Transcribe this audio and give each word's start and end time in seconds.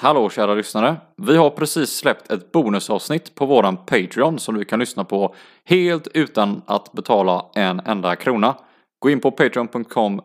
Hallå 0.00 0.30
kära 0.30 0.54
lyssnare! 0.54 0.96
Vi 1.16 1.36
har 1.36 1.50
precis 1.50 1.90
släppt 1.90 2.32
ett 2.32 2.52
bonusavsnitt 2.52 3.34
på 3.34 3.46
våran 3.46 3.76
Patreon 3.76 4.38
som 4.38 4.54
du 4.54 4.64
kan 4.64 4.78
lyssna 4.78 5.04
på 5.04 5.34
helt 5.64 6.08
utan 6.14 6.62
att 6.66 6.92
betala 6.92 7.46
en 7.54 7.80
enda 7.80 8.16
krona. 8.16 8.54
Gå 8.98 9.10
in 9.10 9.20
på 9.20 9.30
patreon.com 9.30 10.20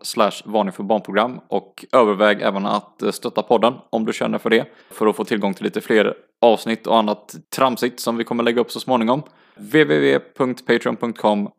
varning 0.45 0.71
för 0.71 0.83
barnprogram 0.83 1.39
och 1.47 1.85
överväg 1.91 2.41
även 2.41 2.65
att 2.65 3.03
stötta 3.11 3.41
podden 3.41 3.73
om 3.89 4.05
du 4.05 4.13
känner 4.13 4.37
för 4.37 4.49
det. 4.49 4.65
För 4.91 5.07
att 5.07 5.15
få 5.15 5.25
tillgång 5.25 5.53
till 5.53 5.63
lite 5.63 5.81
fler 5.81 6.13
avsnitt 6.41 6.87
och 6.87 6.97
annat 6.97 7.35
tramsigt 7.55 7.99
som 7.99 8.17
vi 8.17 8.23
kommer 8.23 8.43
lägga 8.43 8.61
upp 8.61 8.71
så 8.71 8.79
småningom. 8.79 9.23
www.patreon.com 9.55 11.49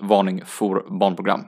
varning 0.00 0.44
för 0.44 0.98
barnprogram. 0.98 1.44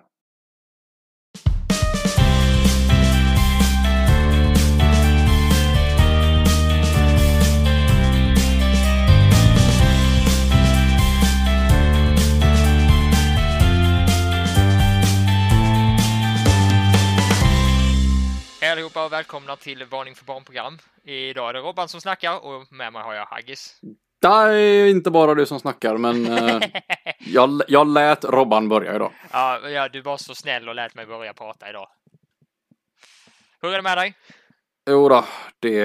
Välkomna 19.18 19.56
till 19.56 19.84
Varning 19.84 20.14
för 20.14 20.24
barnprogram. 20.24 20.78
Idag 21.04 21.48
är 21.48 21.52
det 21.52 21.60
Robban 21.60 21.88
som 21.88 22.00
snackar 22.00 22.44
och 22.44 22.72
med 22.72 22.92
mig 22.92 23.02
har 23.02 23.14
jag 23.14 23.26
Haggis. 23.26 23.80
Det 24.20 24.28
är 24.28 24.86
inte 24.86 25.10
bara 25.10 25.34
du 25.34 25.46
som 25.46 25.60
snackar 25.60 25.96
men 25.96 26.26
eh, 26.26 26.60
jag, 27.18 27.62
jag 27.68 27.86
lät 27.86 28.24
Robban 28.24 28.68
börja 28.68 28.94
idag. 28.94 29.12
ja, 29.32 29.68
ja, 29.68 29.88
du 29.88 30.00
var 30.00 30.16
så 30.16 30.34
snäll 30.34 30.68
och 30.68 30.74
lät 30.74 30.94
mig 30.94 31.06
börja 31.06 31.34
prata 31.34 31.70
idag. 31.70 31.88
Hur 33.60 33.72
är 33.72 33.76
det 33.76 33.82
med 33.82 33.98
dig? 33.98 34.14
Jo 34.90 35.08
då, 35.08 35.24
det, 35.58 35.82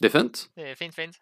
det 0.00 0.06
är 0.06 0.10
fint. 0.10 0.46
Det 0.54 0.70
är 0.70 0.74
fint, 0.74 0.94
fint. 0.94 1.16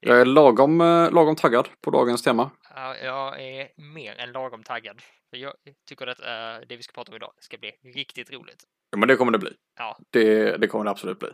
Jag 0.00 0.20
är 0.20 0.24
lagom, 0.24 0.80
eh, 0.80 1.10
lagom 1.10 1.36
taggad 1.36 1.68
på 1.80 1.90
dagens 1.90 2.22
tema. 2.22 2.50
Ja, 2.74 2.96
jag 2.96 3.42
är 3.42 3.68
mer 3.94 4.20
än 4.20 4.32
lagom 4.32 4.62
taggad. 4.62 5.02
För 5.30 5.36
Jag 5.36 5.52
tycker 5.88 6.06
att 6.06 6.20
eh, 6.20 6.66
det 6.68 6.76
vi 6.76 6.82
ska 6.82 6.92
prata 6.92 7.12
om 7.12 7.16
idag 7.16 7.32
ska 7.38 7.58
bli 7.58 7.72
riktigt 7.94 8.30
roligt. 8.32 8.64
Ja, 8.90 8.98
men 8.98 9.08
det 9.08 9.16
kommer 9.16 9.32
det 9.32 9.38
bli. 9.38 9.52
Ja. 9.78 9.98
Det, 10.10 10.56
det 10.56 10.66
kommer 10.66 10.84
det 10.84 10.90
absolut 10.90 11.18
bli. 11.18 11.28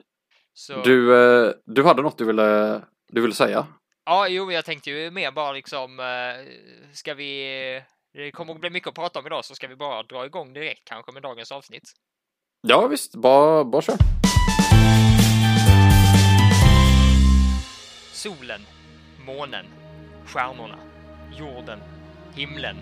Så, 0.54 0.82
Du, 0.82 1.16
eh, 1.16 1.52
du 1.64 1.84
hade 1.84 2.02
något 2.02 2.18
du 2.18 2.24
ville, 2.24 2.82
du 3.12 3.20
ville 3.20 3.34
säga? 3.34 3.66
Ja, 4.04 4.28
jo, 4.28 4.52
jag 4.52 4.64
tänkte 4.64 4.90
ju 4.90 5.10
mer 5.10 5.30
bara 5.30 5.52
liksom, 5.52 6.00
eh, 6.00 6.52
ska 6.92 7.14
vi... 7.14 7.82
Det 8.12 8.30
kommer 8.32 8.54
att 8.54 8.60
bli 8.60 8.70
mycket 8.70 8.88
att 8.88 8.94
prata 8.94 9.18
om 9.18 9.26
idag, 9.26 9.44
så 9.44 9.54
ska 9.54 9.68
vi 9.68 9.76
bara 9.76 10.02
dra 10.02 10.26
igång 10.26 10.52
direkt 10.52 10.84
kanske 10.84 11.12
med 11.12 11.22
dagens 11.22 11.52
avsnitt. 11.52 11.92
Ja 12.68 12.86
visst, 12.86 13.14
bara, 13.14 13.64
bara 13.64 13.82
kör. 13.82 13.96
Solen, 18.12 18.60
månen, 19.26 19.66
stjärnorna, 20.26 20.78
jorden, 21.38 21.78
himlen 22.34 22.76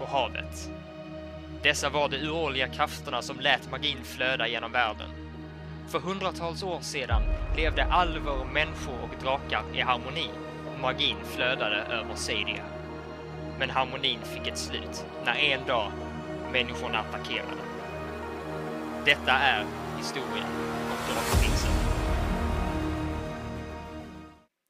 och 0.00 0.08
havet. 0.08 0.70
Dessa 1.62 1.90
var 1.90 2.08
de 2.08 2.16
uråldriga 2.16 2.68
krafterna 2.68 3.22
som 3.22 3.40
lät 3.40 3.70
magin 3.70 3.98
flöda 4.04 4.48
genom 4.48 4.72
världen. 4.72 5.10
För 5.88 5.98
hundratals 5.98 6.62
år 6.62 6.80
sedan 6.80 7.22
levde 7.56 7.84
alver, 7.84 8.44
människor 8.52 8.94
och 9.02 9.22
drakar 9.22 9.62
i 9.74 9.80
harmoni 9.80 10.30
och 10.74 10.80
magin 10.80 11.16
flödade 11.24 11.76
över 11.76 12.14
Sadia. 12.14 12.64
Men 13.58 13.70
harmonin 13.70 14.18
fick 14.22 14.46
ett 14.46 14.58
slut 14.58 15.04
när 15.24 15.34
en 15.34 15.66
dag 15.66 15.92
människorna 16.52 16.98
attackerade. 16.98 17.60
Detta 19.04 19.32
är 19.32 19.64
historien 19.98 20.46
om 20.90 21.14
Drakprinsen. 21.14 21.70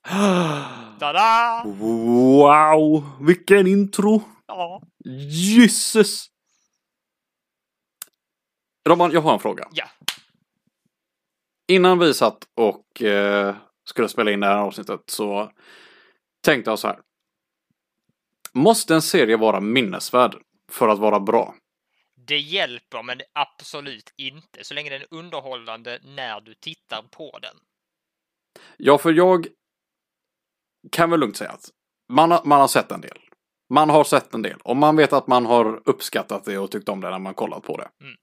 Tada! 1.01 1.63
Wow, 1.65 3.05
vilken 3.21 3.67
intro! 3.67 4.23
Ja. 4.61 4.83
Jesus! 5.05 6.27
Roman, 8.89 9.11
jag 9.13 9.21
har 9.21 9.33
en 9.33 9.39
fråga. 9.39 9.69
Ja. 9.73 9.89
Innan 11.69 11.99
vi 11.99 12.15
satt 12.15 12.49
och 12.55 13.03
eh, 13.03 13.57
skulle 13.85 14.09
spela 14.09 14.31
in 14.31 14.41
det 14.41 14.47
här 14.47 14.57
avsnittet 14.57 15.01
så 15.07 15.53
tänkte 16.41 16.71
jag 16.71 16.79
så 16.79 16.89
här. 16.89 17.01
Måste 18.53 18.95
en 18.95 19.03
serie 19.03 19.37
vara 19.37 19.61
minnesvärd 19.61 20.37
för 20.71 20.89
att 20.89 20.99
vara 20.99 21.21
bra? 21.21 21.55
Det 22.15 22.39
hjälper, 22.39 23.03
men 23.03 23.21
absolut 23.33 24.13
inte. 24.17 24.65
Så 24.65 24.75
länge 24.75 24.91
den 24.91 25.03
är 25.03 25.07
underhållande 25.11 26.01
när 26.03 26.41
du 26.41 26.55
tittar 26.55 27.03
på 27.03 27.39
den. 27.43 27.57
Ja, 28.77 28.99
för 28.99 29.13
jag 29.13 29.47
kan 30.93 31.11
väl 31.11 31.21
lugnt 31.21 31.37
säga 31.37 31.51
att 31.51 31.71
man 32.09 32.31
har, 32.31 32.45
man 32.45 32.61
har 32.61 32.69
sett 32.69 32.93
en 32.93 33.01
del. 33.01 33.19
Man 33.71 33.91
har 33.91 34.05
sett 34.05 34.35
en 34.35 34.43
del 34.43 34.61
och 34.61 34.77
man 34.77 34.97
vet 34.97 35.13
att 35.13 35.27
man 35.27 35.47
har 35.47 35.83
uppskattat 35.85 36.45
det 36.45 36.59
och 36.59 36.71
tyckt 36.71 36.89
om 36.89 37.01
det 37.01 37.11
när 37.11 37.19
man 37.19 37.35
kollat 37.35 37.63
på 37.63 37.77
det. 37.77 37.91
Mm. 38.01 38.17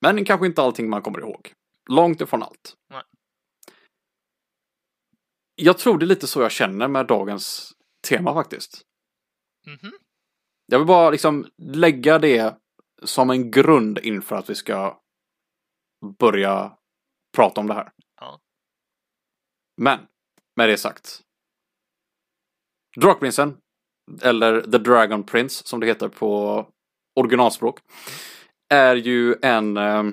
Men 0.00 0.24
kanske 0.24 0.46
inte 0.46 0.62
allting 0.62 0.90
man 0.90 1.02
kommer 1.02 1.20
ihåg. 1.20 1.52
Långt 1.90 2.20
ifrån 2.20 2.42
allt. 2.42 2.74
Nej. 2.90 3.02
Jag 5.54 5.78
tror 5.78 5.98
det 5.98 6.04
är 6.04 6.06
lite 6.06 6.26
så 6.26 6.42
jag 6.42 6.52
känner 6.52 6.88
med 6.88 7.06
dagens 7.06 7.72
tema 8.08 8.34
faktiskt. 8.34 8.82
Mhm. 9.66 9.92
Jag 10.66 10.78
vill 10.78 10.86
bara 10.86 11.10
liksom 11.10 11.46
lägga 11.56 12.18
det 12.18 12.58
som 13.02 13.30
en 13.30 13.50
grund 13.50 13.98
inför 13.98 14.36
att 14.36 14.50
vi 14.50 14.54
ska 14.54 15.00
börja 16.18 16.78
prata 17.36 17.60
om 17.60 17.66
det 17.66 17.74
här. 17.74 17.92
Ja. 18.20 18.40
Men, 19.76 19.98
med 20.56 20.68
det 20.68 20.78
sagt. 20.78 21.22
Drakprinsen, 22.96 23.60
eller 24.22 24.60
The 24.60 24.78
Dragon 24.78 25.22
Prince 25.22 25.62
som 25.66 25.80
det 25.80 25.86
heter 25.86 26.08
på 26.08 26.66
originalspråk, 27.20 27.78
är 28.68 28.96
ju 28.96 29.34
en, 29.42 29.76
eh, 29.76 30.04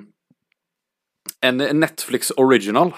en 1.40 1.56
Netflix 1.56 2.30
original 2.30 2.94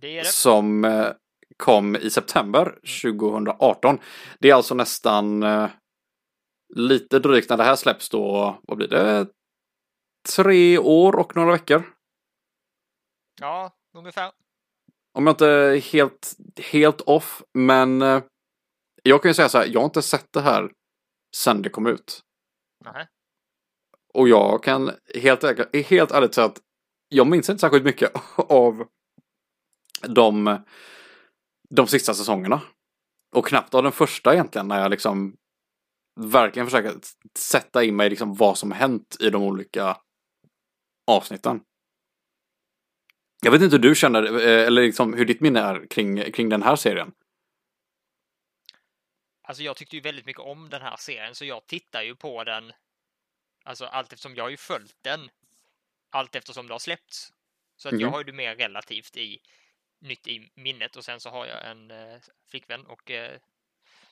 Det 0.00 0.18
det. 0.20 0.26
som 0.26 0.84
eh, 0.84 1.08
kom 1.56 1.96
i 1.96 2.10
september 2.10 2.78
2018. 3.02 3.98
Det 4.38 4.50
är 4.50 4.54
alltså 4.54 4.74
nästan 4.74 5.42
eh, 5.42 5.68
lite 6.74 7.18
drygt 7.18 7.50
när 7.50 7.56
det 7.56 7.64
här 7.64 7.76
släpps 7.76 8.08
då, 8.08 8.58
vad 8.62 8.76
blir 8.76 8.88
det? 8.88 9.26
Tre 10.36 10.78
år 10.78 11.16
och 11.16 11.36
några 11.36 11.52
veckor. 11.52 11.82
Ja, 13.40 13.70
ungefär. 13.96 14.30
Om 15.14 15.26
jag 15.26 15.32
inte 15.32 15.46
är 15.46 15.76
helt, 15.76 16.36
helt 16.56 17.00
off, 17.00 17.42
men 17.54 18.02
eh, 18.02 18.22
jag 19.02 19.22
kan 19.22 19.30
ju 19.30 19.34
säga 19.34 19.48
så 19.48 19.58
här, 19.58 19.66
jag 19.66 19.80
har 19.80 19.84
inte 19.84 20.02
sett 20.02 20.32
det 20.32 20.40
här 20.40 20.70
sen 21.36 21.62
det 21.62 21.70
kom 21.70 21.86
ut. 21.86 22.20
Nej. 22.84 23.06
Och 24.14 24.28
jag 24.28 24.62
kan 24.62 24.90
helt, 25.14 25.44
helt 25.86 26.10
ärligt 26.10 26.34
säga 26.34 26.46
att 26.46 26.60
jag 27.08 27.26
minns 27.26 27.48
inte 27.48 27.60
särskilt 27.60 27.84
mycket 27.84 28.12
av 28.36 28.86
de, 30.02 30.58
de 31.70 31.86
sista 31.86 32.14
säsongerna. 32.14 32.60
Och 33.34 33.46
knappt 33.46 33.74
av 33.74 33.82
den 33.82 33.92
första 33.92 34.32
egentligen 34.32 34.68
när 34.68 34.80
jag 34.80 34.90
liksom 34.90 35.36
verkligen 36.20 36.66
försöker 36.66 36.94
sätta 37.38 37.84
in 37.84 37.96
mig 37.96 38.06
i 38.06 38.10
liksom 38.10 38.34
vad 38.34 38.58
som 38.58 38.72
hänt 38.72 39.16
i 39.20 39.30
de 39.30 39.42
olika 39.42 39.96
avsnitten. 41.06 41.60
Jag 43.44 43.52
vet 43.52 43.62
inte 43.62 43.76
hur 43.76 43.82
du 43.82 43.94
känner, 43.94 44.22
eh, 44.22 44.66
eller 44.66 44.82
liksom 44.82 45.14
hur 45.14 45.24
ditt 45.24 45.40
minne 45.40 45.60
är 45.60 45.86
kring, 45.90 46.32
kring 46.32 46.48
den 46.48 46.62
här 46.62 46.76
serien. 46.76 47.12
Alltså 49.52 49.62
jag 49.62 49.76
tyckte 49.76 49.96
ju 49.96 50.02
väldigt 50.02 50.26
mycket 50.26 50.42
om 50.42 50.70
den 50.70 50.82
här 50.82 50.96
serien, 50.96 51.34
så 51.34 51.44
jag 51.44 51.66
tittar 51.66 52.02
ju 52.02 52.16
på 52.16 52.44
den 52.44 52.72
Alltså 53.64 53.84
allt 53.84 54.12
eftersom 54.12 54.34
jag 54.34 54.44
har 54.44 54.50
ju 54.50 54.56
följt 54.56 54.96
den 55.02 55.30
allt 56.10 56.34
eftersom 56.34 56.66
det 56.66 56.74
har 56.74 56.78
släppts. 56.78 57.32
Så 57.76 57.88
att 57.88 57.92
jag 57.92 58.02
Mhm. 58.02 58.12
har 58.12 58.20
ju 58.20 58.24
det 58.24 58.32
mer 58.32 58.56
relativt 58.56 59.16
i 59.16 59.42
nytt 60.00 60.26
i 60.26 60.52
minnet 60.54 60.96
och 60.96 61.04
sen 61.04 61.20
så 61.20 61.30
har 61.30 61.46
jag 61.46 61.70
en 61.70 61.90
eh, 61.90 62.18
flickvän 62.50 62.86
och 62.86 63.10
eh, 63.10 63.40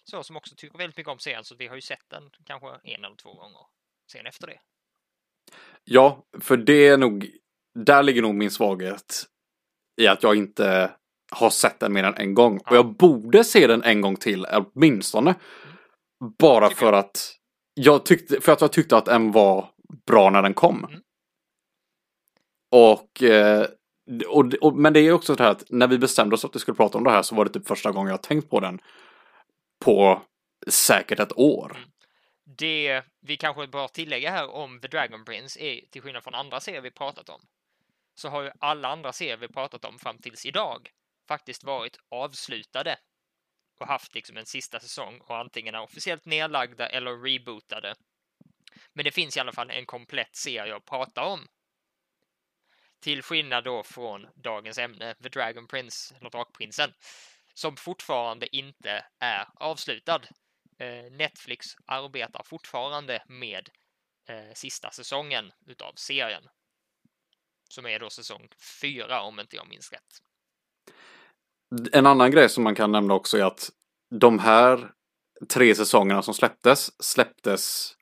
så 0.05 0.25
som 0.25 0.37
också 0.37 0.55
tycker 0.57 0.79
väldigt 0.79 0.97
mycket 0.97 1.13
om 1.13 1.19
serien 1.19 1.45
så 1.45 1.55
vi 1.55 1.67
har 1.67 1.75
ju 1.75 1.81
sett 1.81 2.09
den 2.09 2.31
kanske 2.45 2.69
en 2.85 3.05
eller 3.05 3.17
två 3.17 3.35
gånger 3.35 3.67
sen 4.13 4.27
efter 4.27 4.47
det. 4.47 4.61
Ja, 5.85 6.27
för 6.41 6.57
det 6.57 6.89
är 6.89 6.97
nog, 6.99 7.31
där 7.75 8.03
ligger 8.03 8.23
nog 8.23 8.35
min 8.35 8.51
svaghet 8.51 9.25
i 9.97 10.07
att 10.07 10.23
jag 10.23 10.37
inte 10.37 10.97
har 11.31 11.51
sett 11.51 11.81
den 11.81 11.93
mer 11.93 12.05
än 12.05 12.15
en 12.15 12.35
gång. 12.35 12.57
Och 12.59 12.67
Ja. 12.67 12.75
jag 12.75 12.87
borde 12.97 13.45
se 13.45 13.67
den 13.67 13.83
en 13.83 14.01
gång 14.01 14.17
till 14.17 14.47
åtminstone. 14.47 15.35
Bara 16.39 16.71
för 16.71 16.93
att 16.93 17.37
jag 17.75 18.05
tyckte, 18.05 18.41
för 18.41 18.53
att 18.53 18.61
jag 18.61 18.73
tyckte 18.73 18.97
att 18.97 19.05
den 19.05 19.33
var 19.33 19.69
bra 20.07 20.31
när 20.31 20.43
den 20.43 20.55
kom. 20.55 20.85
Mm. 20.85 21.01
Och, 22.73 23.23
eh, 23.23 23.67
och, 24.29 24.55
och, 24.61 24.77
men 24.77 24.93
det 24.93 25.01
är 25.01 25.13
också 25.13 25.37
så 25.37 25.43
här 25.43 25.51
att 25.51 25.65
när 25.69 25.89
vi 25.89 25.99
bestämde 25.99 26.35
oss 26.35 26.45
att 26.45 26.55
vi 26.55 26.59
skulle 26.59 26.75
prata 26.77 26.99
om 26.99 27.05
det 27.05 27.11
här 27.11 27.23
så 27.23 27.35
var 27.35 27.45
det 27.45 27.51
typ 27.53 27.69
första 27.69 27.93
gången 27.93 28.11
jag 28.11 28.23
tänkt 28.23 28.51
på 28.51 28.61
den 28.61 28.81
på 29.85 30.23
säkert 30.69 31.21
ett 31.21 31.39
år. 31.39 31.73
Mm. 31.77 31.89
Det 32.59 33.03
vi 33.21 33.37
kanske 33.37 33.67
bör 33.67 33.89
tillägga 33.89 34.31
här 34.31 34.51
om 34.51 34.81
The 34.81 34.89
Dragon 34.89 35.25
Prince 35.25 35.61
är 35.61 35.81
till 35.91 36.03
skillnad 36.03 36.25
från 36.25 36.35
andra 36.35 36.61
serier 36.61 36.81
vi 36.81 36.91
pratat 36.91 37.29
om 37.29 37.41
så 38.15 38.29
har 38.29 38.43
ju 38.43 38.51
alla 38.59 38.89
andra 38.89 39.13
serier 39.13 39.37
vi 39.37 39.49
pratat 39.49 39.85
om 39.85 39.99
fram 39.99 40.19
tills 40.19 40.47
idag 40.47 40.91
faktiskt 41.31 41.65
varit 41.65 41.97
avslutade 42.09 42.99
och 43.81 43.87
haft 43.87 44.15
liksom 44.15 44.37
en 44.37 44.47
sista 44.47 44.81
säsong 44.81 45.21
och 45.21 45.39
antingen 45.39 45.75
är 45.75 45.81
officiellt 45.81 46.25
nedlagda 46.25 46.89
eller 46.89 47.23
rebootade. 47.23 47.95
Men 48.93 49.05
det 49.05 49.11
finns 49.11 49.37
i 49.37 49.41
alla 49.41 49.53
fall 49.53 49.71
en 49.71 49.87
komplett 49.87 50.37
serie 50.37 50.77
att 50.77 50.85
prata 50.85 51.25
om. 51.25 51.49
Till 53.01 53.23
skillnad 53.23 53.65
då 53.65 53.83
från 53.83 54.27
dagens 54.35 54.79
ämne, 54.79 55.15
The 55.15 55.29
Dragon 55.29 55.67
Prince, 55.67 56.15
eller 56.17 56.31
Drakprinsen, 56.31 56.93
som 57.55 57.77
fortfarande 57.77 58.57
inte 58.57 59.07
är 59.19 59.49
avslutad. 59.55 60.21
Eh, 60.79 61.11
Netflix 61.11 61.67
arbetar 61.87 62.43
fortfarande 62.43 63.25
med 63.29 63.69
eh, 64.29 64.55
sista 64.55 64.91
säsongen 64.91 65.53
utav 65.67 65.93
serien. 65.95 66.49
Som 67.69 67.87
är 67.87 67.99
då 67.99 68.11
säsong 68.11 68.49
fyra 68.81 69.23
om 69.23 69.41
inte 69.41 69.57
jag 69.57 69.69
minns 69.69 69.93
rätt. 69.93 70.30
En 71.93 72.07
annan 72.07 72.31
grej 72.31 72.49
som 72.49 72.65
man 72.65 72.75
kan 72.75 72.93
nämna 72.93 73.15
också 73.15 73.39
är 73.39 73.45
att 73.45 73.71
de 74.15 74.39
här 74.39 74.91
tre 75.49 75.75
säsongerna 75.75 76.23
som 76.23 76.35
släpptes, 76.35 77.03
släpptes 77.03 77.95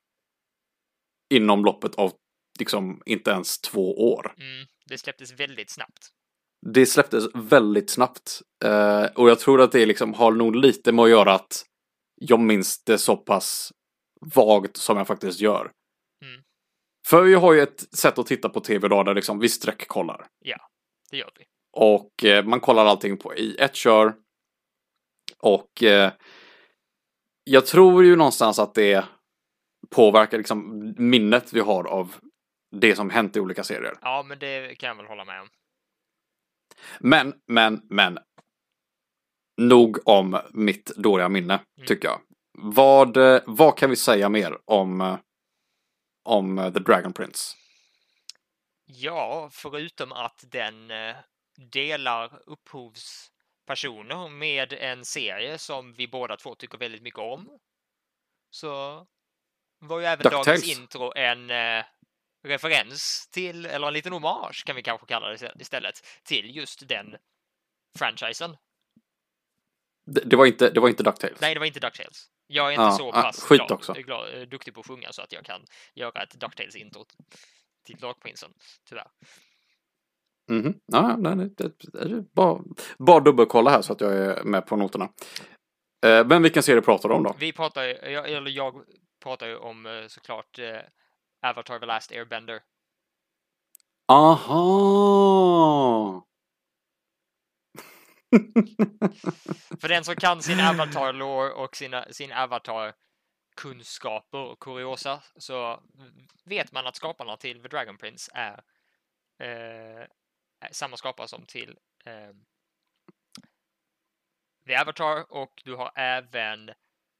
inom 1.33 1.65
loppet 1.65 1.95
av 1.95 2.11
liksom 2.59 3.01
inte 3.05 3.31
ens 3.31 3.61
två 3.61 4.13
år. 4.13 4.33
Mm, 4.37 4.67
det 4.85 4.97
släpptes 4.97 5.31
väldigt 5.31 5.69
snabbt. 5.69 6.09
Det 6.65 6.85
släpptes 6.85 7.23
väldigt 7.33 7.89
snabbt. 7.89 8.41
Eh, 8.63 9.05
och 9.15 9.29
jag 9.29 9.39
tror 9.39 9.61
att 9.61 9.71
det 9.71 9.85
liksom 9.85 10.13
har 10.13 10.31
nog 10.31 10.55
lite 10.55 10.91
med 10.91 11.03
att 11.03 11.09
göra 11.09 11.33
att 11.33 11.65
jag 12.15 12.39
minns 12.39 12.83
det 12.83 12.97
så 12.97 13.17
pass 13.17 13.73
vagt 14.35 14.77
som 14.77 14.97
jag 14.97 15.07
faktiskt 15.07 15.39
gör. 15.39 15.71
Mm. 16.25 16.41
För 17.07 17.23
vi 17.23 17.33
har 17.33 17.53
ju 17.53 17.61
ett 17.61 17.95
sätt 17.97 18.19
att 18.19 18.27
titta 18.27 18.49
på 18.49 18.59
tv 18.59 18.85
idag 18.85 19.05
där 19.05 19.15
liksom 19.15 19.39
vi 19.39 19.49
sträckkollar. 19.49 20.27
Ja, 20.39 20.57
det 21.11 21.17
gör 21.17 21.31
vi. 21.39 21.45
Och 21.71 22.23
eh, 22.23 22.45
man 22.45 22.59
kollar 22.59 22.85
allting 22.85 23.17
på 23.17 23.35
i 23.35 23.55
ett 23.59 23.75
kör. 23.75 24.13
Och 25.37 25.83
eh, 25.83 26.11
jag 27.43 27.65
tror 27.65 28.03
ju 28.05 28.15
någonstans 28.15 28.59
att 28.59 28.73
det 28.73 29.05
påverkar 29.89 30.37
liksom 30.37 30.79
minnet 30.97 31.53
vi 31.53 31.59
har 31.59 31.83
av 31.87 32.15
det 32.71 32.95
som 32.95 33.09
hänt 33.09 33.35
i 33.35 33.39
olika 33.39 33.63
serier. 33.63 33.97
Ja, 34.01 34.23
men 34.27 34.39
det 34.39 34.75
kan 34.75 34.87
jag 34.87 34.95
väl 34.95 35.05
hålla 35.05 35.25
med 35.25 35.41
om. 35.41 35.47
Men, 36.99 37.33
men, 37.47 37.81
men. 37.89 38.19
Nog 39.57 40.07
om 40.07 40.39
mitt 40.53 40.85
dåliga 40.85 41.29
minne, 41.29 41.53
Mm. 41.77 41.87
tycker 41.87 42.07
jag. 42.07 42.21
Vad, 42.57 43.17
eh, 43.17 43.41
vad 43.45 43.77
kan 43.77 43.89
vi 43.89 43.95
säga 43.95 44.29
mer 44.29 44.57
om, 44.65 45.01
eh, 45.01 45.17
om 46.25 46.59
eh, 46.59 46.73
The 46.73 46.79
Dragon 46.79 47.13
Prince? 47.13 47.55
Ja, 48.85 49.49
förutom 49.51 50.11
att 50.11 50.43
den 50.51 50.91
delar 51.59 52.41
upphovspersoner 52.45 54.29
med 54.29 54.73
en 54.73 55.05
serie 55.05 55.57
som 55.57 55.93
vi 55.93 56.07
båda 56.07 56.37
två 56.37 56.55
tycker 56.55 56.77
väldigt 56.77 57.01
mycket 57.01 57.19
om. 57.19 57.59
Så 58.49 59.05
var 59.79 59.99
ju 59.99 60.05
även 60.05 60.23
DuckTales. 60.23 60.45
dagens 60.45 60.77
intro 60.79 61.13
en 61.15 61.49
eh, 61.49 61.85
referens 62.43 63.29
till, 63.31 63.65
eller 63.65 63.87
en 63.87 63.93
liten 63.93 64.13
hommage 64.13 64.63
kan 64.65 64.75
vi 64.75 64.83
kanske 64.83 65.07
kalla 65.07 65.27
det 65.27 65.51
istället, 65.59 65.95
till 66.23 66.55
just 66.55 66.87
den 66.87 67.15
franchisen. 67.97 68.57
Det, 70.05 70.21
det, 70.21 70.35
var, 70.35 70.45
inte, 70.45 70.69
det 70.69 70.79
var 70.79 70.89
inte 70.89 71.03
DuckTales. 71.03 71.41
Nej, 71.41 71.53
det 71.53 71.59
var 71.59 71.67
inte 71.67 71.79
DuckTales. 71.79 72.29
Jag 72.47 72.67
är 72.67 72.71
inte 72.71 72.81
Ja, 72.81 72.91
så 72.91 73.09
ah, 73.09 73.21
pass 73.21 73.43
skit 73.43 73.57
glad, 73.57 73.71
också. 73.71 73.93
glad, 73.93 74.33
eh, 74.33 74.41
duktig 74.41 74.73
på 74.73 74.79
att 74.79 74.87
sjunga 74.87 75.11
så 75.11 75.21
att 75.21 75.31
jag 75.31 75.45
kan 75.45 75.65
göra 75.93 76.23
ett 76.23 76.35
DuckTales-intro 76.35 77.05
till 77.85 77.97
Drakprinsen, 77.97 78.53
tyvärr. 78.89 79.07
Mhm. 80.49 80.79
Ja, 80.85 81.15
nej, 81.17 81.35
nej, 81.35 81.49
det, 81.57 81.71
bara, 82.33 82.59
bara 82.97 83.19
dubbelkolla 83.19 83.71
här 83.71 83.81
så 83.81 83.93
att 83.93 84.01
jag 84.01 84.13
är 84.13 84.43
med 84.43 84.65
på 84.65 84.75
noterna. 84.75 85.09
Eh, 86.05 86.27
men 86.27 86.43
vilken 86.43 86.63
serie 86.63 86.81
pratar 86.81 87.09
du 87.09 87.15
om 87.15 87.23
då? 87.23 87.35
Vi 87.39 87.51
pratar 87.51 87.83
jag, 87.83 88.31
eller 88.31 88.51
jag 88.51 88.83
pratar 89.23 89.47
ju 89.47 89.55
om 89.55 89.85
eh, 89.85 90.07
såklart 90.07 90.59
eh, 90.59 90.79
Avatar 91.41 91.79
The 91.79 91.85
Last 91.85 92.11
Airbender. 92.11 92.61
Aha! 94.11 94.55
För 99.81 99.87
den 99.87 100.03
som 100.03 100.15
kan 100.15 100.41
sin 100.41 100.59
Avatar-lore 100.59 101.51
och 101.51 101.75
sina, 101.75 102.05
sin 102.11 102.31
Avatar-kunskaper 102.31 104.37
och 104.37 104.59
kuriosa 104.59 105.23
så 105.35 105.83
vet 106.45 106.71
man 106.71 106.87
att 106.87 106.95
skaparna 106.95 107.37
till 107.37 107.61
The 107.61 107.67
Dragon 107.67 107.97
Prince 107.97 108.31
är 108.33 108.63
eh, 109.43 110.05
är 110.59 110.69
samma 110.71 110.97
skapare 110.97 111.27
som 111.27 111.45
till 111.45 111.77
eh, 112.05 112.33
The 114.67 114.75
Avatar 114.75 115.31
och 115.31 115.61
du 115.65 115.75
har 115.75 115.91
även 115.95 116.69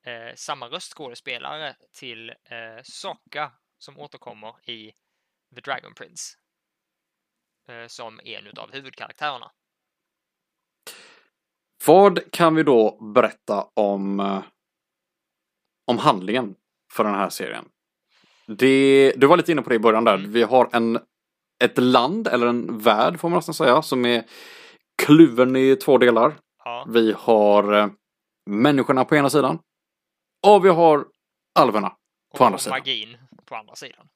eh, 0.06 0.36
samma 0.36 0.68
röstskådespelare 0.68 1.76
till 1.94 2.30
eh, 2.30 2.84
Sokka 2.84 3.52
som 3.78 4.00
återkommer 4.00 4.70
i 4.70 4.92
The 5.56 5.62
Dragon 5.62 5.94
Prince 5.94 6.38
eh, 7.68 7.88
som 7.88 8.20
en 8.24 8.48
utav 8.48 8.72
huvudkaraktärerna. 8.72 9.52
Vad 11.86 12.32
kan 12.32 12.56
vi 12.56 12.64
då 12.64 13.12
berätta 13.14 13.68
om, 13.74 14.20
eh, 14.20 14.44
om 15.86 15.98
handlingen 15.98 16.56
för 16.94 17.04
den 17.04 17.16
här 17.16 17.30
serien? 17.30 17.70
Det, 18.48 19.14
du 19.18 19.28
var 19.28 19.38
lite 19.38 19.52
inne 19.52 19.62
på 19.62 19.70
det 19.70 19.76
i 19.76 19.80
början 19.80 20.04
där. 20.04 20.16
Mm. 20.16 20.32
Vi 20.32 20.44
har 20.44 20.70
en, 20.74 21.00
ett 21.64 21.78
land, 21.78 22.28
eller 22.28 22.48
en 22.48 22.78
värld 22.80 23.20
får 23.20 23.30
man 23.30 23.38
nästan 23.38 23.54
säga, 23.56 23.82
som 23.82 24.06
är 24.06 24.24
kluven 25.04 25.56
i 25.56 25.76
två 25.76 25.98
delar. 25.98 26.36
Ja, 26.64 26.86
Vi 26.90 27.14
har 27.18 27.74
eh, 27.74 27.88
människorna 28.50 29.06
på 29.06 29.16
ena 29.16 29.30
sidan. 29.30 29.60
Och 30.48 30.66
vi 30.66 30.70
har 30.70 31.06
alverna 31.60 31.92
och 32.32 32.38
på 32.38 32.46
andra 32.46 32.58
sidan. 32.60 32.80
magin 32.80 33.18
på 33.46 33.56
andra 33.56 33.76
sidan. 33.76 34.08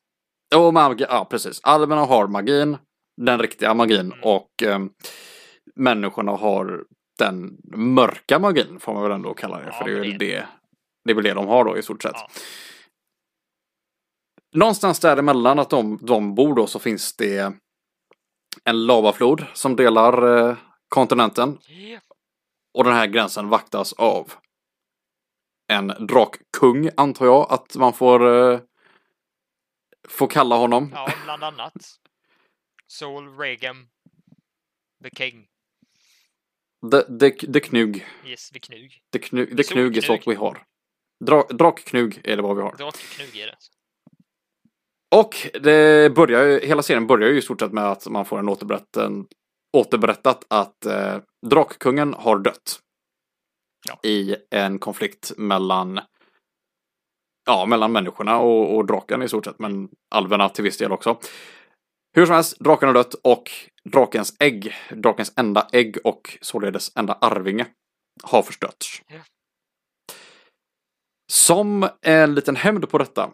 Och 0.55 0.73
magi, 0.73 1.05
ja 1.09 1.27
precis. 1.29 1.59
Alverna 1.63 2.05
har 2.05 2.27
magin, 2.27 2.77
den 3.21 3.39
riktiga 3.39 3.73
magin 3.73 3.99
Mm. 3.99 4.19
och 4.23 4.63
eh, 4.63 4.79
människorna 5.75 6.31
har 6.31 6.83
den 7.19 7.57
mörka 7.75 8.39
magin 8.39 8.79
får 8.79 8.93
man 8.93 9.03
väl 9.03 9.11
ändå 9.11 9.33
kalla 9.33 9.57
det. 9.59 9.65
Ja, 9.65 9.71
för 9.71 9.85
det 9.85 9.91
är 9.91 9.99
väl 9.99 10.09
det- 10.09 10.17
det, 10.17 10.45
det 11.05 11.11
är 11.11 11.15
väl 11.15 11.23
det 11.23 11.33
de 11.33 11.47
har 11.47 11.65
då 11.65 11.77
i 11.77 11.83
stort 11.83 12.03
sett. 12.03 12.11
Ja. 12.15 12.29
Någonstans 14.53 14.99
däremellan 14.99 15.59
att 15.59 15.69
de, 15.69 15.99
de 16.01 16.35
bor 16.35 16.55
då 16.55 16.67
så 16.67 16.79
finns 16.79 17.15
det 17.15 17.53
en 18.63 18.85
lavaflod 18.85 19.45
som 19.53 19.75
delar 19.75 20.37
eh, 20.49 20.57
kontinenten. 20.87 21.59
Och 22.73 22.83
den 22.83 22.93
här 22.93 23.07
gränsen 23.07 23.49
vaktas 23.49 23.93
av 23.93 24.33
en 25.67 25.87
drakkung 25.87 26.89
antar 26.97 27.25
jag 27.25 27.51
att 27.51 27.75
man 27.75 27.93
får, 27.93 28.51
eh, 28.53 28.59
får 30.09 30.27
kalla 30.27 30.55
honom. 30.55 30.91
Ja, 30.93 31.09
bland 31.23 31.43
annat. 31.43 31.73
Soul 32.87 33.37
Regem, 33.37 33.87
The 35.03 35.09
King, 35.17 35.47
Det, 36.91 37.05
det, 37.09 37.29
det 37.29 37.59
knug. 37.59 38.05
yes, 38.25 38.49
The 38.49 38.59
Knug. 38.59 39.01
Det, 39.09 39.19
knu, 39.19 39.45
det 39.45 39.63
knug 39.63 39.97
är 39.97 40.01
sånt 40.01 40.27
vi 40.27 40.35
har. 40.35 40.65
Dra, 41.25 41.43
drakknug 41.49 42.21
är 42.23 42.35
det 42.35 42.41
vad 42.41 42.55
vi 42.55 42.61
har. 42.61 42.75
Drakknug 42.77 43.37
är 43.37 43.47
det. 43.47 43.55
Och 45.13 45.47
det 45.63 46.15
börjar 46.15 46.43
ju, 46.43 46.59
hela 46.59 46.81
serien 46.81 47.07
börjar 47.07 47.29
ju 47.29 47.37
i 47.37 47.41
stort 47.41 47.59
sett 47.59 47.73
med 47.73 47.83
att 47.83 48.07
man 48.07 48.25
får 48.25 48.39
en 48.39 48.49
återberätten, 48.49 49.27
återberättat 49.77 50.45
att 50.49 50.85
eh, 50.85 51.17
drakkungen 51.45 52.13
har 52.13 52.39
dött. 52.39 52.79
Ja. 53.87 54.09
I 54.09 54.35
en 54.51 54.79
konflikt 54.79 55.31
mellan 55.37 55.99
Ja, 57.45 57.65
mellan 57.65 57.91
människorna 57.91 58.39
och, 58.39 58.75
och 58.75 58.85
draken 58.85 59.21
i 59.21 59.27
stort 59.27 59.45
sett, 59.45 59.59
men 59.59 59.89
alverna 60.15 60.49
till 60.49 60.63
viss 60.63 60.77
del 60.77 60.91
också. 60.91 61.19
Hur 62.15 62.25
som 62.25 62.35
helst, 62.35 62.59
draken 62.59 62.87
har 62.87 62.93
dött 62.93 63.13
och 63.13 63.51
drakens 63.83 64.35
ägg, 64.39 64.73
drakens 64.91 65.33
enda 65.35 65.67
ägg 65.71 65.97
och 66.03 66.37
således 66.41 66.91
enda 66.95 67.13
arvinge 67.13 67.65
har 68.23 68.41
förstörts. 68.41 69.03
Som 71.31 71.89
en 72.01 72.35
liten 72.35 72.55
hämnd 72.55 72.89
på 72.89 72.97
detta 72.97 73.29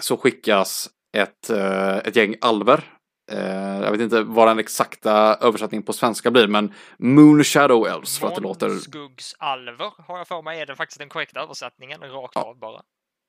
så 0.00 0.16
skickas 0.16 0.90
ett, 1.16 1.50
eh, 1.50 1.96
ett 1.96 2.16
gäng 2.16 2.34
alver. 2.40 2.90
Eh, 3.32 3.80
jag 3.82 3.90
vet 3.90 4.00
inte 4.00 4.22
vad 4.22 4.48
den 4.48 4.58
exakta 4.58 5.38
översättningen 5.40 5.82
på 5.82 5.92
svenska 5.92 6.30
blir, 6.30 6.48
men 6.48 6.74
Moon 6.98 7.44
Shadow 7.44 7.86
Elves 7.86 8.18
för 8.18 8.26
att 8.28 8.34
det 8.34 8.40
låter, 8.40 8.68
Månskuggsalver 8.68 9.92
har 9.98 10.18
jag 10.18 10.28
för 10.28 10.42
mig 10.42 10.60
är 10.60 10.66
det 10.66 10.76
faktiskt 10.76 10.98
den 10.98 11.08
korrekta 11.08 11.40
översättningen, 11.40 12.00
rakt 12.00 12.36
av 12.36 12.58
bara. 12.58 12.82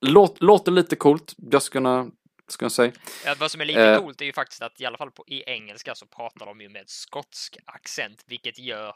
låt, 0.05 0.41
låter 0.41 0.71
lite 0.71 0.95
coolt, 0.95 1.33
just 1.51 1.69
gonna, 1.73 2.07
just 2.47 2.57
gonna 2.59 2.69
say. 2.69 2.91
Ja, 3.25 3.35
vad 3.39 3.51
som 3.51 3.61
är 3.61 3.65
lite 3.65 3.81
Eh. 3.81 3.99
coolt 3.99 4.21
är 4.21 4.25
ju 4.25 4.33
faktiskt 4.33 4.61
att 4.61 4.81
i 4.81 4.85
alla 4.85 4.97
fall 4.97 5.11
på, 5.11 5.23
i 5.27 5.43
engelska 5.49 5.95
så 5.95 6.05
pratar 6.05 6.45
de 6.45 6.61
ju 6.61 6.69
med 6.69 6.83
skotsk 6.89 7.57
accent, 7.65 8.23
vilket 8.27 8.59
gör 8.59 8.95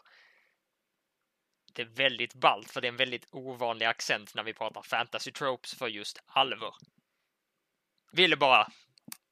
det 1.74 1.84
väldigt 1.84 2.34
ballt, 2.34 2.72
för 2.72 2.82
det 2.82 2.88
är 2.88 2.92
en 2.92 2.98
väldigt 2.98 3.28
ovanlig 3.32 3.86
accent 3.86 4.36
när 4.36 4.44
vi 4.44 4.54
pratar 4.54 4.82
fantasy 4.82 5.32
tropes 5.32 5.74
för 5.74 5.88
just 5.88 6.20
alver. 6.28 6.74
Ville 8.12 8.38
bara 8.38 8.68